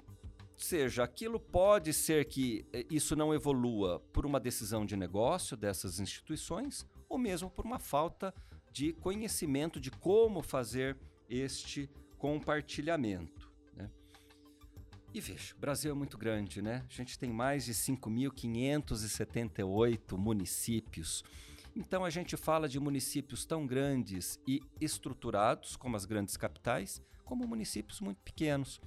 seja, 0.56 1.04
aquilo 1.04 1.38
pode 1.38 1.92
ser 1.92 2.24
que 2.24 2.66
eh, 2.72 2.86
isso 2.90 3.14
não 3.14 3.34
evolua 3.34 4.00
por 4.12 4.26
uma 4.26 4.40
decisão 4.40 4.84
de 4.84 4.96
negócio 4.96 5.56
dessas 5.56 6.00
instituições 6.00 6.86
ou 7.08 7.18
mesmo 7.18 7.50
por 7.50 7.64
uma 7.64 7.78
falta 7.78 8.34
de 8.72 8.92
conhecimento 8.92 9.80
de 9.80 9.90
como 9.90 10.42
fazer 10.42 10.96
este 11.28 11.90
compartilhamento. 12.18 13.48
E 15.14 15.20
veja, 15.20 15.54
o 15.56 15.58
Brasil 15.58 15.90
é 15.90 15.94
muito 15.94 16.18
grande, 16.18 16.60
né? 16.60 16.84
A 16.88 16.92
gente 16.92 17.18
tem 17.18 17.32
mais 17.32 17.64
de 17.64 17.72
5.578 17.72 20.18
municípios. 20.18 21.24
Então 21.74 22.04
a 22.04 22.10
gente 22.10 22.36
fala 22.36 22.68
de 22.68 22.78
municípios 22.78 23.46
tão 23.46 23.66
grandes 23.66 24.38
e 24.46 24.60
estruturados 24.80 25.76
como 25.76 25.96
as 25.96 26.04
grandes 26.04 26.36
capitais, 26.36 27.00
como 27.24 27.46
municípios 27.46 28.00
muito 28.00 28.20
pequenos. 28.22 28.80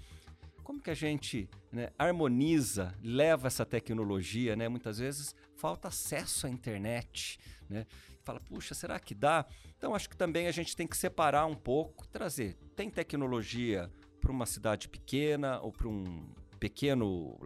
como 0.63 0.79
que 0.79 0.91
a 0.91 0.95
gente 0.95 1.49
né, 1.71 1.89
harmoniza, 1.97 2.95
leva 3.01 3.47
essa 3.47 3.65
tecnologia, 3.65 4.55
né? 4.55 4.69
Muitas 4.69 4.99
vezes 4.99 5.35
falta 5.55 5.87
acesso 5.87 6.45
à 6.45 6.49
internet, 6.49 7.39
né? 7.67 7.87
Fala, 8.23 8.39
puxa, 8.39 8.73
será 8.75 8.99
que 8.99 9.15
dá? 9.15 9.45
Então 9.77 9.95
acho 9.95 10.09
que 10.09 10.15
também 10.15 10.47
a 10.47 10.51
gente 10.51 10.75
tem 10.75 10.87
que 10.87 10.95
separar 10.95 11.45
um 11.45 11.55
pouco, 11.55 12.07
trazer. 12.07 12.57
Tem 12.75 12.89
tecnologia 12.89 13.91
para 14.19 14.31
uma 14.31 14.45
cidade 14.45 14.87
pequena 14.87 15.59
ou 15.59 15.71
para 15.71 15.87
um 15.87 16.29
pequeno 16.59 17.39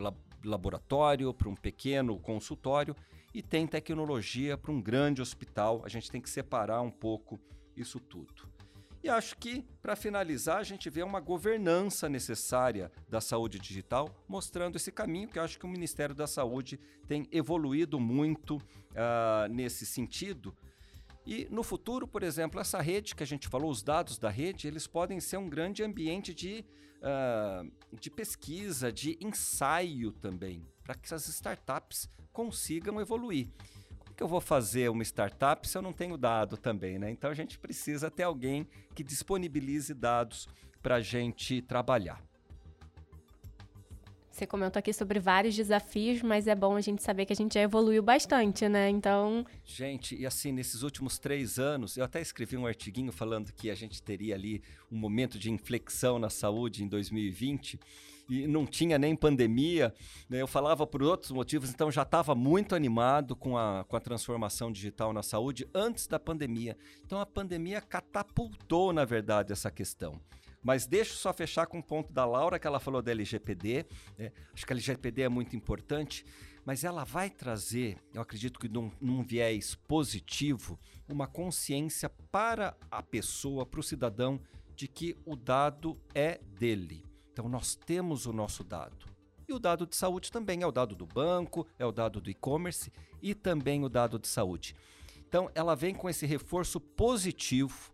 laboratório, 0.44 1.34
para 1.34 1.50
um 1.50 1.56
pequeno 1.56 2.20
consultório 2.20 2.96
e 3.34 3.42
tem 3.42 3.66
tecnologia 3.66 4.58
para 4.58 4.72
um 4.72 4.82
grande 4.82 5.22
hospital. 5.22 5.82
A 5.86 5.90
gente 5.90 6.12
tem 6.12 6.22
que 6.22 6.30
separar 6.30 6.82
um 6.82 6.92
pouco 6.92 7.40
isso 7.76 8.00
tudo. 8.00 8.55
E 9.06 9.10
acho 9.10 9.38
que, 9.38 9.62
para 9.84 9.96
finalizar, 9.96 10.58
a 10.58 10.64
gente 10.64 10.90
vê 10.90 11.04
uma 11.04 11.20
governança 11.20 12.10
necessária 12.10 12.92
da 13.08 13.22
saúde 13.22 13.60
digital, 13.60 14.10
mostrando 14.28 14.78
esse 14.78 14.92
caminho 14.92 15.30
que 15.30 15.38
eu 15.38 15.44
acho 15.44 15.60
que 15.60 15.66
o 15.66 15.70
Ministério 15.70 16.16
da 16.16 16.26
Saúde 16.26 16.80
tem 17.08 17.28
evoluído 17.32 18.00
muito 18.00 18.58
uh, 18.58 19.48
nesse 19.48 19.86
sentido. 19.86 20.58
E 21.24 21.48
no 21.52 21.62
futuro, 21.62 22.08
por 22.08 22.24
exemplo, 22.24 22.60
essa 22.60 22.82
rede 22.82 23.14
que 23.14 23.22
a 23.22 23.28
gente 23.28 23.48
falou, 23.48 23.70
os 23.70 23.84
dados 23.84 24.18
da 24.18 24.32
rede, 24.32 24.68
eles 24.68 24.88
podem 24.88 25.20
ser 25.20 25.38
um 25.38 25.48
grande 25.48 25.84
ambiente 25.84 26.34
de, 26.34 26.66
uh, 26.98 27.72
de 28.00 28.10
pesquisa, 28.10 28.92
de 28.92 29.20
ensaio 29.22 30.14
também, 30.14 30.66
para 30.84 30.96
que 30.96 31.06
essas 31.06 31.28
startups 31.28 32.10
consigam 32.34 33.00
evoluir 33.00 33.50
que 34.16 34.24
eu 34.24 34.28
vou 34.28 34.42
fazer 34.42 34.90
uma 34.90 35.04
startup 35.04 35.68
se 35.68 35.78
eu 35.78 35.82
não 35.82 35.94
tenho 35.94 36.18
dado 36.18 36.58
também, 36.58 36.98
né? 36.98 37.12
Então 37.12 37.30
a 37.30 37.34
gente 37.34 37.60
precisa 37.60 38.10
ter 38.10 38.24
alguém 38.24 38.68
que 38.94 39.04
disponibilize 39.04 39.94
dados 39.94 40.48
para 40.82 40.96
a 40.96 41.02
gente 41.02 41.62
trabalhar. 41.62 42.24
Você 44.36 44.46
comentou 44.46 44.80
aqui 44.80 44.92
sobre 44.92 45.18
vários 45.18 45.56
desafios, 45.56 46.22
mas 46.22 46.46
é 46.46 46.54
bom 46.54 46.76
a 46.76 46.82
gente 46.82 47.02
saber 47.02 47.26
que 47.26 47.32
a 47.32 47.36
gente 47.36 47.54
já 47.54 47.62
evoluiu 47.62 48.04
bastante, 48.04 48.68
né? 48.68 48.90
Então. 48.90 49.46
Gente, 49.64 50.14
e 50.14 50.26
assim, 50.26 50.52
nesses 50.52 50.82
últimos 50.82 51.18
três 51.18 51.58
anos, 51.58 51.96
eu 51.96 52.04
até 52.04 52.20
escrevi 52.20 52.58
um 52.58 52.68
artiguinho 52.68 53.14
falando 53.14 53.54
que 53.54 53.70
a 53.70 53.76
gente 53.76 54.04
teria 54.04 54.36
ali 54.36 54.62
um 54.92 54.98
momento 54.98 55.40
de 55.40 55.50
inflexão 55.50 56.20
na 56.20 56.30
saúde 56.30 56.84
em 56.84 56.88
2020 56.88 57.80
e 58.30 58.48
não 58.48 58.66
tinha 58.66 58.98
nem 58.98 59.16
pandemia. 59.16 59.94
Né? 60.30 60.42
Eu 60.42 60.48
falava 60.48 60.86
por 60.86 61.04
outros 61.04 61.32
motivos, 61.32 61.70
então 61.70 61.92
já 61.92 62.04
estava 62.04 62.36
muito 62.36 62.76
animado 62.76 63.36
com 63.36 63.58
a, 63.58 63.84
com 63.88 63.96
a 63.96 64.00
transformação 64.00 64.72
digital 64.72 65.14
na 65.14 65.24
saúde 65.24 65.68
antes 65.74 66.08
da 66.08 66.20
pandemia. 66.20 66.78
Então 67.06 67.20
a 67.20 67.26
pandemia 67.26 67.82
catapultou, 67.82 68.92
na 68.92 69.06
verdade, 69.06 69.52
essa 69.52 69.72
questão. 69.72 70.20
Mas 70.64 70.88
deixa 70.88 71.14
só 71.14 71.32
fechar 71.32 71.68
com 71.68 71.78
o 71.78 71.84
ponto 71.84 72.12
da 72.12 72.26
Laura, 72.26 72.58
que 72.58 72.66
ela 72.66 72.80
falou 72.80 73.02
da 73.02 73.12
LGPD. 73.12 73.86
Né? 74.18 74.32
Acho 74.52 74.66
que 74.66 74.74
a 74.74 74.76
LGPD 74.76 75.22
é 75.22 75.30
muito 75.30 75.56
importante, 75.56 76.26
mas 76.66 76.84
ela 76.84 77.04
vai 77.04 77.30
trazer, 77.30 77.98
eu 78.12 78.22
acredito 78.22 78.60
que 78.60 78.68
num, 78.68 78.92
num 79.00 79.22
viés 79.22 79.76
positivo, 79.76 80.80
uma 81.08 81.28
consciência 81.28 82.10
para 82.32 82.76
a 82.90 83.04
pessoa, 83.04 83.64
para 83.64 83.80
o 83.80 83.84
cidadão, 83.84 84.42
de 84.76 84.88
que 84.88 85.16
o 85.24 85.36
dado 85.36 86.02
é 86.16 86.40
dele. 86.58 87.06
Então 87.36 87.50
nós 87.50 87.76
temos 87.76 88.26
o 88.26 88.32
nosso 88.32 88.64
dado. 88.64 89.06
E 89.46 89.52
o 89.52 89.60
dado 89.60 89.86
de 89.86 89.94
saúde 89.94 90.32
também 90.32 90.62
é 90.62 90.66
o 90.66 90.72
dado 90.72 90.96
do 90.96 91.06
banco, 91.06 91.68
é 91.78 91.86
o 91.86 91.92
dado 91.92 92.22
do 92.22 92.30
e-commerce 92.30 92.90
e 93.22 93.36
também 93.36 93.84
o 93.84 93.90
dado 93.90 94.18
de 94.18 94.26
saúde. 94.26 94.74
Então 95.28 95.52
ela 95.54 95.76
vem 95.76 95.94
com 95.94 96.10
esse 96.10 96.26
reforço 96.26 96.80
positivo 96.80 97.92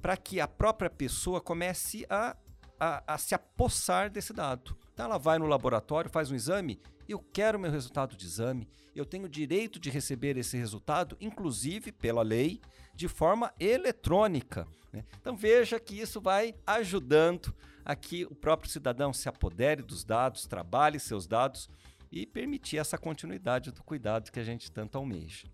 para 0.00 0.16
que 0.16 0.40
a 0.40 0.48
própria 0.48 0.88
pessoa 0.88 1.38
comece 1.38 2.06
a, 2.08 2.34
a, 2.80 3.14
a, 3.14 3.18
se 3.18 3.34
apossar 3.34 4.08
desse 4.08 4.32
dado. 4.32 4.74
Então 4.94 5.04
ela 5.04 5.18
vai 5.18 5.38
no 5.38 5.46
laboratório, 5.46 6.10
faz 6.10 6.30
um 6.30 6.34
exame, 6.34 6.80
eu 7.06 7.18
quero 7.18 7.58
meu 7.58 7.70
resultado 7.70 8.16
de 8.16 8.24
exame, 8.24 8.66
eu 8.96 9.04
tenho 9.04 9.28
direito 9.28 9.78
de 9.78 9.90
receber 9.90 10.38
esse 10.38 10.56
resultado, 10.56 11.14
inclusive 11.20 11.92
pela 11.92 12.22
lei, 12.22 12.58
de 12.94 13.06
forma 13.06 13.52
eletrônica. 13.60 14.66
Né? 14.90 15.04
Então 15.20 15.36
veja 15.36 15.78
que 15.78 16.00
isso 16.00 16.22
vai 16.22 16.54
ajudando 16.66 17.54
a 17.88 17.96
que 17.96 18.26
o 18.26 18.34
próprio 18.34 18.70
cidadão 18.70 19.14
se 19.14 19.30
apodere 19.30 19.82
dos 19.82 20.04
dados, 20.04 20.46
trabalhe 20.46 21.00
seus 21.00 21.26
dados 21.26 21.70
e 22.12 22.26
permitir 22.26 22.76
essa 22.76 22.98
continuidade 22.98 23.72
do 23.72 23.82
cuidado 23.82 24.30
que 24.30 24.38
a 24.38 24.44
gente 24.44 24.70
tanto 24.70 24.98
almeja. 24.98 25.48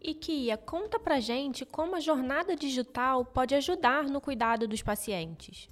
E 0.00 0.14
Kia, 0.14 0.56
conta 0.56 1.00
pra 1.00 1.18
gente 1.18 1.66
como 1.66 1.96
a 1.96 2.00
jornada 2.00 2.54
digital 2.54 3.24
pode 3.24 3.56
ajudar 3.56 4.04
no 4.04 4.20
cuidado 4.20 4.68
dos 4.68 4.82
pacientes. 4.82 5.68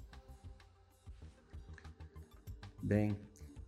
Bem, 2.83 3.17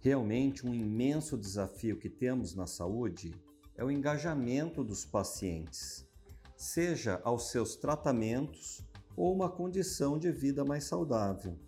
realmente 0.00 0.66
um 0.66 0.74
imenso 0.74 1.38
desafio 1.38 1.96
que 1.96 2.10
temos 2.10 2.52
na 2.52 2.66
saúde 2.66 3.32
é 3.76 3.84
o 3.84 3.92
engajamento 3.92 4.82
dos 4.82 5.04
pacientes, 5.04 6.04
seja 6.56 7.20
aos 7.22 7.50
seus 7.50 7.76
tratamentos 7.76 8.84
ou 9.16 9.34
uma 9.34 9.50
condição 9.50 10.18
de 10.18 10.32
vida 10.32 10.64
mais 10.64 10.84
saudável. 10.84 11.58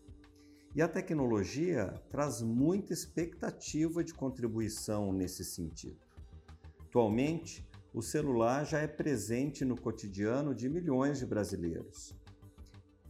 E 0.75 0.81
a 0.81 0.89
tecnologia 0.89 1.93
traz 2.09 2.41
muita 2.41 2.95
expectativa 2.95 4.03
de 4.03 4.15
contribuição 4.15 5.13
nesse 5.13 5.45
sentido. 5.45 6.01
Atualmente, 6.81 7.69
o 7.93 8.01
celular 8.01 8.65
já 8.65 8.79
é 8.79 8.87
presente 8.87 9.67
no 9.67 9.79
cotidiano 9.79 10.55
de 10.55 10.71
milhões 10.71 11.19
de 11.19 11.27
brasileiros. 11.27 12.15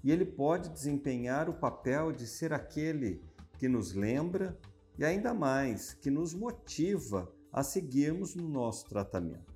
E 0.02 0.10
ele 0.10 0.24
pode 0.24 0.70
desempenhar 0.70 1.48
o 1.48 1.54
papel 1.54 2.10
de 2.10 2.26
ser 2.26 2.52
aquele 2.52 3.22
que 3.58 3.68
nos 3.68 3.92
lembra 3.92 4.58
e 4.98 5.04
ainda 5.04 5.32
mais 5.32 5.94
que 5.94 6.10
nos 6.10 6.34
motiva 6.34 7.32
a 7.52 7.62
seguirmos 7.62 8.34
no 8.34 8.48
nosso 8.48 8.88
tratamento. 8.88 9.52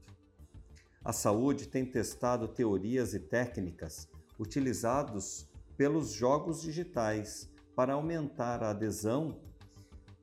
A 1.04 1.12
saúde 1.12 1.66
tem 1.66 1.84
testado 1.84 2.46
teorias 2.46 3.14
e 3.14 3.18
técnicas 3.18 4.08
utilizados 4.38 5.48
pelos 5.76 6.12
jogos 6.12 6.62
digitais 6.62 7.50
para 7.76 7.92
aumentar 7.92 8.64
a 8.64 8.70
adesão, 8.70 9.38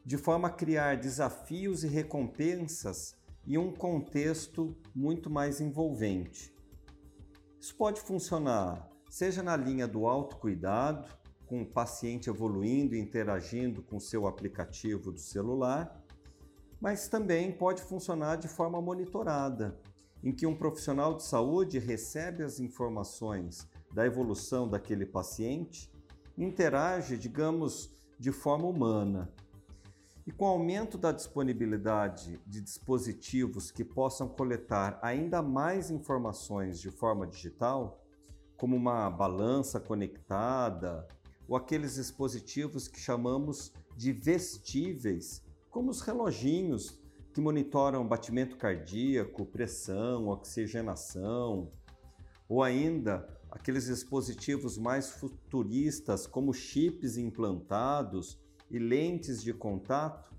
de 0.04 0.18
forma 0.18 0.50
a 0.50 0.52
criar 0.52 0.98
desafios 0.98 1.86
e 1.86 1.88
recompensas 1.88 3.16
em 3.48 3.58
um 3.58 3.72
contexto 3.72 4.76
muito 4.94 5.30
mais 5.30 5.62
envolvente. 5.62 6.54
Isso 7.58 7.74
pode 7.78 8.02
funcionar 8.02 8.92
seja 9.14 9.44
na 9.44 9.56
linha 9.56 9.88
do 9.88 10.08
autocuidado, 10.08 11.08
com 11.46 11.62
o 11.62 11.66
paciente 11.68 12.32
evoluindo 12.32 12.96
e 12.96 13.00
interagindo 13.00 13.84
com 13.84 14.00
seu 14.00 14.26
aplicativo 14.26 15.12
do 15.12 15.20
celular, 15.20 16.04
mas 16.82 17.08
também 17.08 17.52
pode 17.52 17.84
funcionar 17.84 18.38
de 18.38 18.48
forma 18.48 18.82
monitorada, 18.82 19.80
em 20.24 20.32
que 20.32 20.48
um 20.48 20.56
profissional 20.56 21.16
de 21.16 21.22
saúde 21.22 21.78
recebe 21.78 22.42
as 22.42 22.60
informações 22.60 23.70
da 23.94 24.04
evolução 24.04 24.68
daquele 24.68 25.06
paciente, 25.06 25.93
interage, 26.38 27.18
digamos, 27.18 27.92
de 28.20 28.32
forma 28.32 28.68
humana. 28.68 29.32
E 30.26 30.32
com 30.32 30.46
o 30.46 30.48
aumento 30.48 30.98
da 30.98 31.12
disponibilidade 31.12 32.40
de 32.48 32.62
dispositivos 32.62 33.70
que 33.72 33.84
possam 33.84 34.28
coletar 34.28 34.98
ainda 35.02 35.42
mais 35.42 35.92
informações 35.92 36.80
de 36.80 36.90
forma 36.90 37.28
digital, 37.28 38.02
como 38.56 38.76
uma 38.76 39.10
balança 39.10 39.80
conectada 39.80 41.06
ou 41.48 41.58
aqueles 41.58 41.96
dispositivos 41.96 42.88
que 42.88 43.00
chamamos 43.00 43.74
de 43.98 44.14
vestíveis, 44.14 45.44
como 45.70 45.92
os 45.92 46.00
reloginhos 46.00 46.98
que 47.34 47.42
monitoram 47.42 48.08
batimento 48.08 48.56
cardíaco, 48.56 49.46
pressão, 49.46 50.28
oxigenação, 50.28 51.72
ou 52.48 52.64
ainda 52.64 53.28
aqueles 53.54 53.86
dispositivos 53.86 54.80
mais 54.80 55.12
futuristas, 55.12 56.26
como 56.26 56.54
chips 56.54 57.18
implantados 57.18 58.40
e 58.70 58.80
lentes 58.80 59.44
de 59.44 59.54
contato, 59.54 60.34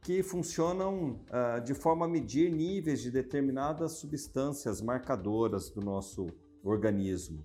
que 0.00 0.22
funcionam 0.22 1.20
uh, 1.26 1.60
de 1.64 1.74
forma 1.74 2.06
a 2.06 2.08
medir 2.08 2.52
níveis 2.52 3.02
de 3.02 3.10
determinadas 3.10 3.94
substâncias 3.94 4.80
marcadoras 4.80 5.68
do 5.70 5.80
nosso 5.80 6.28
organismo. 6.62 7.44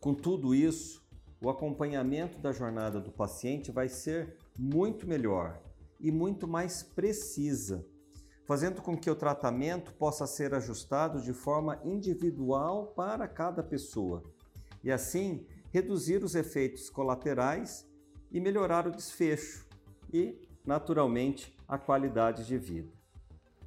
Com 0.00 0.12
tudo 0.12 0.52
isso, 0.52 1.06
o 1.40 1.48
acompanhamento 1.48 2.40
da 2.40 2.50
jornada 2.50 3.00
do 3.00 3.12
paciente 3.12 3.70
vai 3.70 3.88
ser 3.88 4.36
muito 4.58 5.06
melhor 5.06 5.62
e 6.00 6.10
muito 6.10 6.48
mais 6.48 6.82
precisa 6.82 7.86
fazendo 8.46 8.80
com 8.80 8.96
que 8.96 9.10
o 9.10 9.16
tratamento 9.16 9.92
possa 9.94 10.26
ser 10.26 10.54
ajustado 10.54 11.20
de 11.20 11.32
forma 11.32 11.80
individual 11.84 12.86
para 12.96 13.26
cada 13.26 13.62
pessoa 13.62 14.22
e 14.82 14.90
assim 14.90 15.44
reduzir 15.72 16.22
os 16.22 16.34
efeitos 16.36 16.88
colaterais 16.88 17.86
e 18.30 18.40
melhorar 18.40 18.86
o 18.86 18.90
desfecho 18.90 19.66
e, 20.12 20.38
naturalmente, 20.64 21.54
a 21.66 21.76
qualidade 21.76 22.46
de 22.46 22.56
vida. 22.56 22.88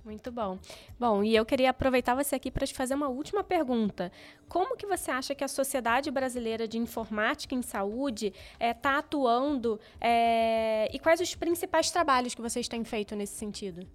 Muito 0.04 0.32
bom. 0.32 0.58
Bom, 0.98 1.24
e 1.24 1.36
eu 1.36 1.46
queria 1.46 1.72
aproveitar 1.72 2.16
você 2.16 2.36
aqui 2.36 2.50
para 2.50 2.66
te 2.66 2.74
fazer 2.74 2.96
uma 2.96 3.10
última 3.10 3.44
pergunta. 3.44 4.12
Como 4.48 4.78
que 4.78 4.88
você 4.88 5.12
acha 5.12 5.36
que 5.36 5.44
a 5.44 5.48
Sociedade 5.48 6.10
Brasileira 6.10 6.68
de 6.68 6.78
Informática 6.78 7.54
em 7.54 7.62
Saúde 7.62 8.34
está 8.60 8.94
é, 8.94 8.98
atuando 8.98 9.80
é, 10.00 10.90
e 10.94 10.98
quais 11.00 11.20
os 11.20 11.36
principais 11.36 11.92
trabalhos 11.92 12.34
que 12.34 12.42
vocês 12.42 12.68
têm 12.68 12.84
feito 12.86 13.14
nesse 13.16 13.36
sentido? 13.36 13.86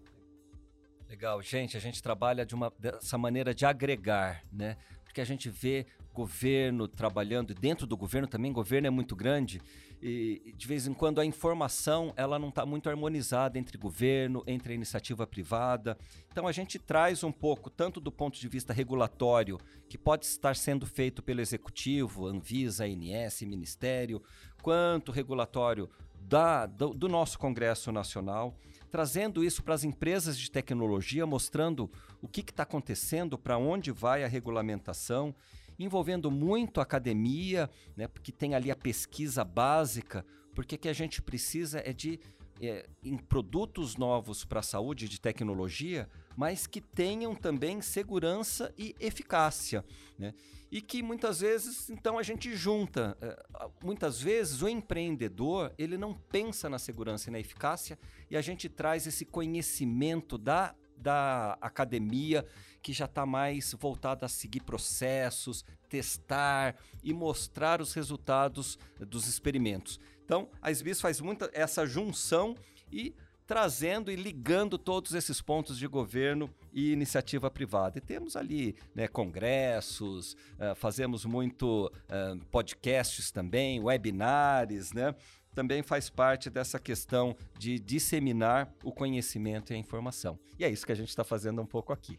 Legal, 1.08 1.40
gente, 1.42 1.76
a 1.76 1.80
gente 1.80 2.02
trabalha 2.02 2.46
de 2.46 2.54
uma, 2.54 2.72
dessa 2.78 3.18
maneira 3.18 3.54
de 3.54 3.66
agregar, 3.66 4.42
né? 4.52 4.76
Porque 5.04 5.20
a 5.20 5.24
gente 5.24 5.48
vê 5.48 5.86
governo 6.12 6.88
trabalhando, 6.88 7.50
e 7.50 7.54
dentro 7.54 7.86
do 7.86 7.96
governo 7.96 8.26
também, 8.26 8.52
governo 8.52 8.86
é 8.86 8.90
muito 8.90 9.14
grande, 9.14 9.60
e 10.00 10.52
de 10.56 10.66
vez 10.66 10.86
em 10.86 10.94
quando 10.94 11.20
a 11.20 11.24
informação 11.24 12.12
ela 12.16 12.38
não 12.38 12.48
está 12.48 12.64
muito 12.64 12.88
harmonizada 12.88 13.58
entre 13.58 13.78
governo, 13.78 14.42
entre 14.46 14.72
a 14.72 14.74
iniciativa 14.74 15.26
privada. 15.26 15.96
Então 16.30 16.46
a 16.46 16.52
gente 16.52 16.78
traz 16.78 17.24
um 17.24 17.32
pouco, 17.32 17.70
tanto 17.70 18.00
do 18.00 18.12
ponto 18.12 18.38
de 18.38 18.48
vista 18.48 18.72
regulatório, 18.72 19.58
que 19.88 19.96
pode 19.96 20.26
estar 20.26 20.54
sendo 20.56 20.86
feito 20.86 21.22
pelo 21.22 21.40
Executivo, 21.40 22.26
Anvisa, 22.26 22.84
ANS, 22.84 23.42
Ministério, 23.42 24.22
quanto 24.62 25.12
regulatório 25.12 25.88
da, 26.26 26.66
do, 26.66 26.94
do 26.94 27.08
nosso 27.08 27.38
Congresso 27.38 27.92
Nacional 27.92 28.56
trazendo 28.94 29.42
isso 29.42 29.60
para 29.64 29.74
as 29.74 29.82
empresas 29.82 30.38
de 30.38 30.48
tecnologia, 30.48 31.26
mostrando 31.26 31.90
o 32.22 32.28
que 32.28 32.42
está 32.42 32.62
acontecendo, 32.62 33.36
para 33.36 33.58
onde 33.58 33.90
vai 33.90 34.22
a 34.22 34.28
regulamentação, 34.28 35.34
envolvendo 35.76 36.30
muito 36.30 36.78
a 36.78 36.84
academia, 36.84 37.68
né, 37.96 38.06
porque 38.06 38.30
tem 38.30 38.54
ali 38.54 38.70
a 38.70 38.76
pesquisa 38.76 39.42
básica, 39.42 40.24
porque 40.54 40.78
que 40.78 40.88
a 40.88 40.92
gente 40.92 41.20
precisa 41.20 41.82
é 41.84 41.92
de 41.92 42.20
é, 42.60 42.86
em 43.02 43.16
produtos 43.16 43.96
novos 43.96 44.44
para 44.44 44.60
a 44.60 44.62
saúde 44.62 45.08
de 45.08 45.20
tecnologia, 45.20 46.08
mas 46.36 46.66
que 46.66 46.80
tenham 46.80 47.34
também 47.34 47.80
segurança 47.80 48.72
e 48.76 48.94
eficácia. 48.98 49.84
Né? 50.18 50.34
E 50.70 50.80
que 50.80 51.02
muitas 51.02 51.40
vezes, 51.40 51.88
então, 51.88 52.18
a 52.18 52.22
gente 52.22 52.54
junta. 52.56 53.16
É, 53.20 53.68
muitas 53.82 54.20
vezes 54.20 54.62
o 54.62 54.68
empreendedor 54.68 55.72
ele 55.78 55.96
não 55.96 56.14
pensa 56.14 56.68
na 56.68 56.78
segurança 56.78 57.28
e 57.28 57.32
na 57.32 57.38
eficácia, 57.38 57.98
e 58.30 58.36
a 58.36 58.42
gente 58.42 58.68
traz 58.68 59.06
esse 59.06 59.24
conhecimento 59.24 60.36
da, 60.36 60.74
da 60.96 61.56
academia 61.60 62.44
que 62.82 62.92
já 62.92 63.04
está 63.06 63.24
mais 63.24 63.72
voltada 63.72 64.26
a 64.26 64.28
seguir 64.28 64.60
processos, 64.60 65.64
testar 65.88 66.76
e 67.02 67.14
mostrar 67.14 67.80
os 67.80 67.94
resultados 67.94 68.78
dos 68.98 69.26
experimentos. 69.28 70.00
Então, 70.24 70.48
a 70.60 70.70
SBIS 70.70 71.00
faz 71.00 71.20
muita 71.20 71.50
essa 71.52 71.86
junção 71.86 72.56
e 72.90 73.14
trazendo 73.46 74.10
e 74.10 74.16
ligando 74.16 74.78
todos 74.78 75.12
esses 75.14 75.40
pontos 75.40 75.78
de 75.78 75.86
governo 75.86 76.50
e 76.72 76.92
iniciativa 76.92 77.50
privada. 77.50 77.98
E 77.98 78.00
temos 78.00 78.36
ali 78.36 78.74
né, 78.94 79.06
congressos, 79.06 80.32
uh, 80.32 80.74
fazemos 80.74 81.24
muito 81.24 81.86
uh, 81.86 82.38
podcasts 82.46 83.30
também, 83.30 83.80
webinars, 83.80 84.92
né? 84.92 85.14
Também 85.54 85.82
faz 85.84 86.10
parte 86.10 86.50
dessa 86.50 86.80
questão 86.80 87.36
de 87.56 87.78
disseminar 87.78 88.72
o 88.82 88.90
conhecimento 88.90 89.72
e 89.72 89.76
a 89.76 89.78
informação. 89.78 90.36
E 90.58 90.64
é 90.64 90.68
isso 90.68 90.84
que 90.84 90.90
a 90.90 90.96
gente 90.96 91.10
está 91.10 91.22
fazendo 91.22 91.62
um 91.62 91.66
pouco 91.66 91.92
aqui. 91.92 92.18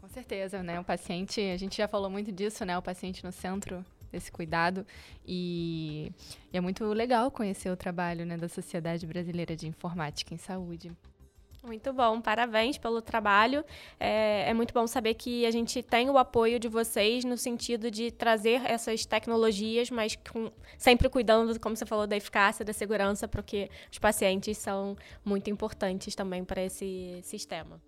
Com 0.00 0.08
certeza, 0.08 0.62
né? 0.62 0.78
O 0.78 0.84
paciente, 0.84 1.40
a 1.40 1.56
gente 1.56 1.76
já 1.76 1.88
falou 1.88 2.08
muito 2.08 2.30
disso, 2.30 2.64
né? 2.64 2.78
O 2.78 2.82
paciente 2.82 3.24
no 3.24 3.32
centro 3.32 3.84
desse 4.12 4.30
cuidado. 4.30 4.86
E, 5.26 6.12
e 6.52 6.56
é 6.56 6.60
muito 6.60 6.84
legal 6.92 7.30
conhecer 7.30 7.70
o 7.70 7.76
trabalho 7.76 8.26
né, 8.26 8.36
da 8.36 8.48
Sociedade 8.48 9.06
Brasileira 9.06 9.56
de 9.56 9.66
Informática 9.66 10.34
em 10.34 10.38
Saúde. 10.38 10.92
Muito 11.64 11.92
bom, 11.92 12.20
parabéns 12.20 12.76
pelo 12.76 13.00
trabalho. 13.00 13.64
É, 13.98 14.50
é, 14.50 14.54
muito 14.54 14.74
bom 14.74 14.84
saber 14.88 15.14
que 15.14 15.46
a 15.46 15.50
gente 15.52 15.80
tem 15.80 16.10
o 16.10 16.18
apoio 16.18 16.58
de 16.58 16.66
vocês 16.66 17.24
no 17.24 17.36
sentido 17.36 17.88
de 17.88 18.10
trazer 18.10 18.60
essas 18.68 19.06
tecnologias, 19.06 19.88
mas 19.88 20.16
com, 20.16 20.50
sempre 20.76 21.08
cuidando, 21.08 21.58
como 21.60 21.76
você 21.76 21.86
falou, 21.86 22.04
da 22.04 22.16
eficácia, 22.16 22.64
da 22.64 22.72
segurança, 22.72 23.28
porque 23.28 23.70
os 23.92 23.98
pacientes 24.00 24.58
são 24.58 24.96
muito 25.24 25.50
importantes 25.50 26.16
também 26.16 26.44
para 26.44 26.64
esse 26.64 27.20
sistema. 27.22 27.80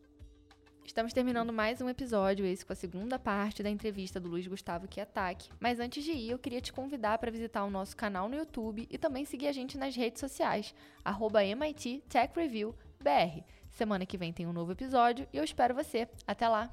Estamos 0.86 1.14
terminando 1.14 1.52
mais 1.52 1.80
um 1.80 1.88
episódio, 1.88 2.44
esse 2.44 2.64
com 2.64 2.72
a 2.72 2.76
segunda 2.76 3.18
parte 3.18 3.62
da 3.62 3.70
entrevista 3.70 4.20
do 4.20 4.28
Luiz 4.28 4.46
Gustavo 4.46 4.86
Kiataki. 4.86 5.48
Mas 5.58 5.80
antes 5.80 6.04
de 6.04 6.12
ir, 6.12 6.30
eu 6.30 6.38
queria 6.38 6.60
te 6.60 6.72
convidar 6.72 7.18
para 7.18 7.30
visitar 7.30 7.64
o 7.64 7.70
nosso 7.70 7.96
canal 7.96 8.28
no 8.28 8.36
YouTube 8.36 8.86
e 8.90 8.98
também 8.98 9.24
seguir 9.24 9.48
a 9.48 9.52
gente 9.52 9.78
nas 9.78 9.96
redes 9.96 10.20
sociais, 10.20 10.74
arroba 11.02 11.42
MIT 11.42 12.04
Tech 12.08 12.32
Review 12.36 12.74
BR. 13.02 13.42
Semana 13.70 14.04
que 14.04 14.18
vem 14.18 14.32
tem 14.32 14.46
um 14.46 14.52
novo 14.52 14.72
episódio 14.72 15.26
e 15.32 15.38
eu 15.38 15.42
espero 15.42 15.74
você. 15.74 16.06
Até 16.26 16.46
lá! 16.46 16.72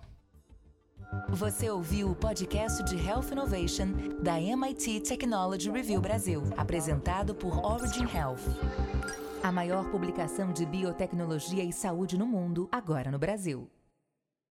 Você 1.30 1.69
ouviu 1.69 2.12
o 2.12 2.15
podcast 2.15 2.84
de 2.84 2.95
Health 2.97 3.32
Innovation 3.32 3.88
da 4.21 4.39
MIT 4.39 5.02
Technology 5.02 5.71
Review 5.71 6.02
Brasil, 6.02 6.43
apresentado 6.58 7.34
por 7.34 7.65
Origin 7.65 8.06
Health. 8.13 8.43
A 9.41 9.52
maior 9.52 9.89
publicação 9.89 10.52
de 10.52 10.65
biotecnologia 10.65 11.63
e 11.63 11.74
saúde 11.74 12.17
no 12.17 12.28
mundo, 12.28 12.69
agora 12.71 13.10
no 13.10 13.17
Brasil. 13.17 13.67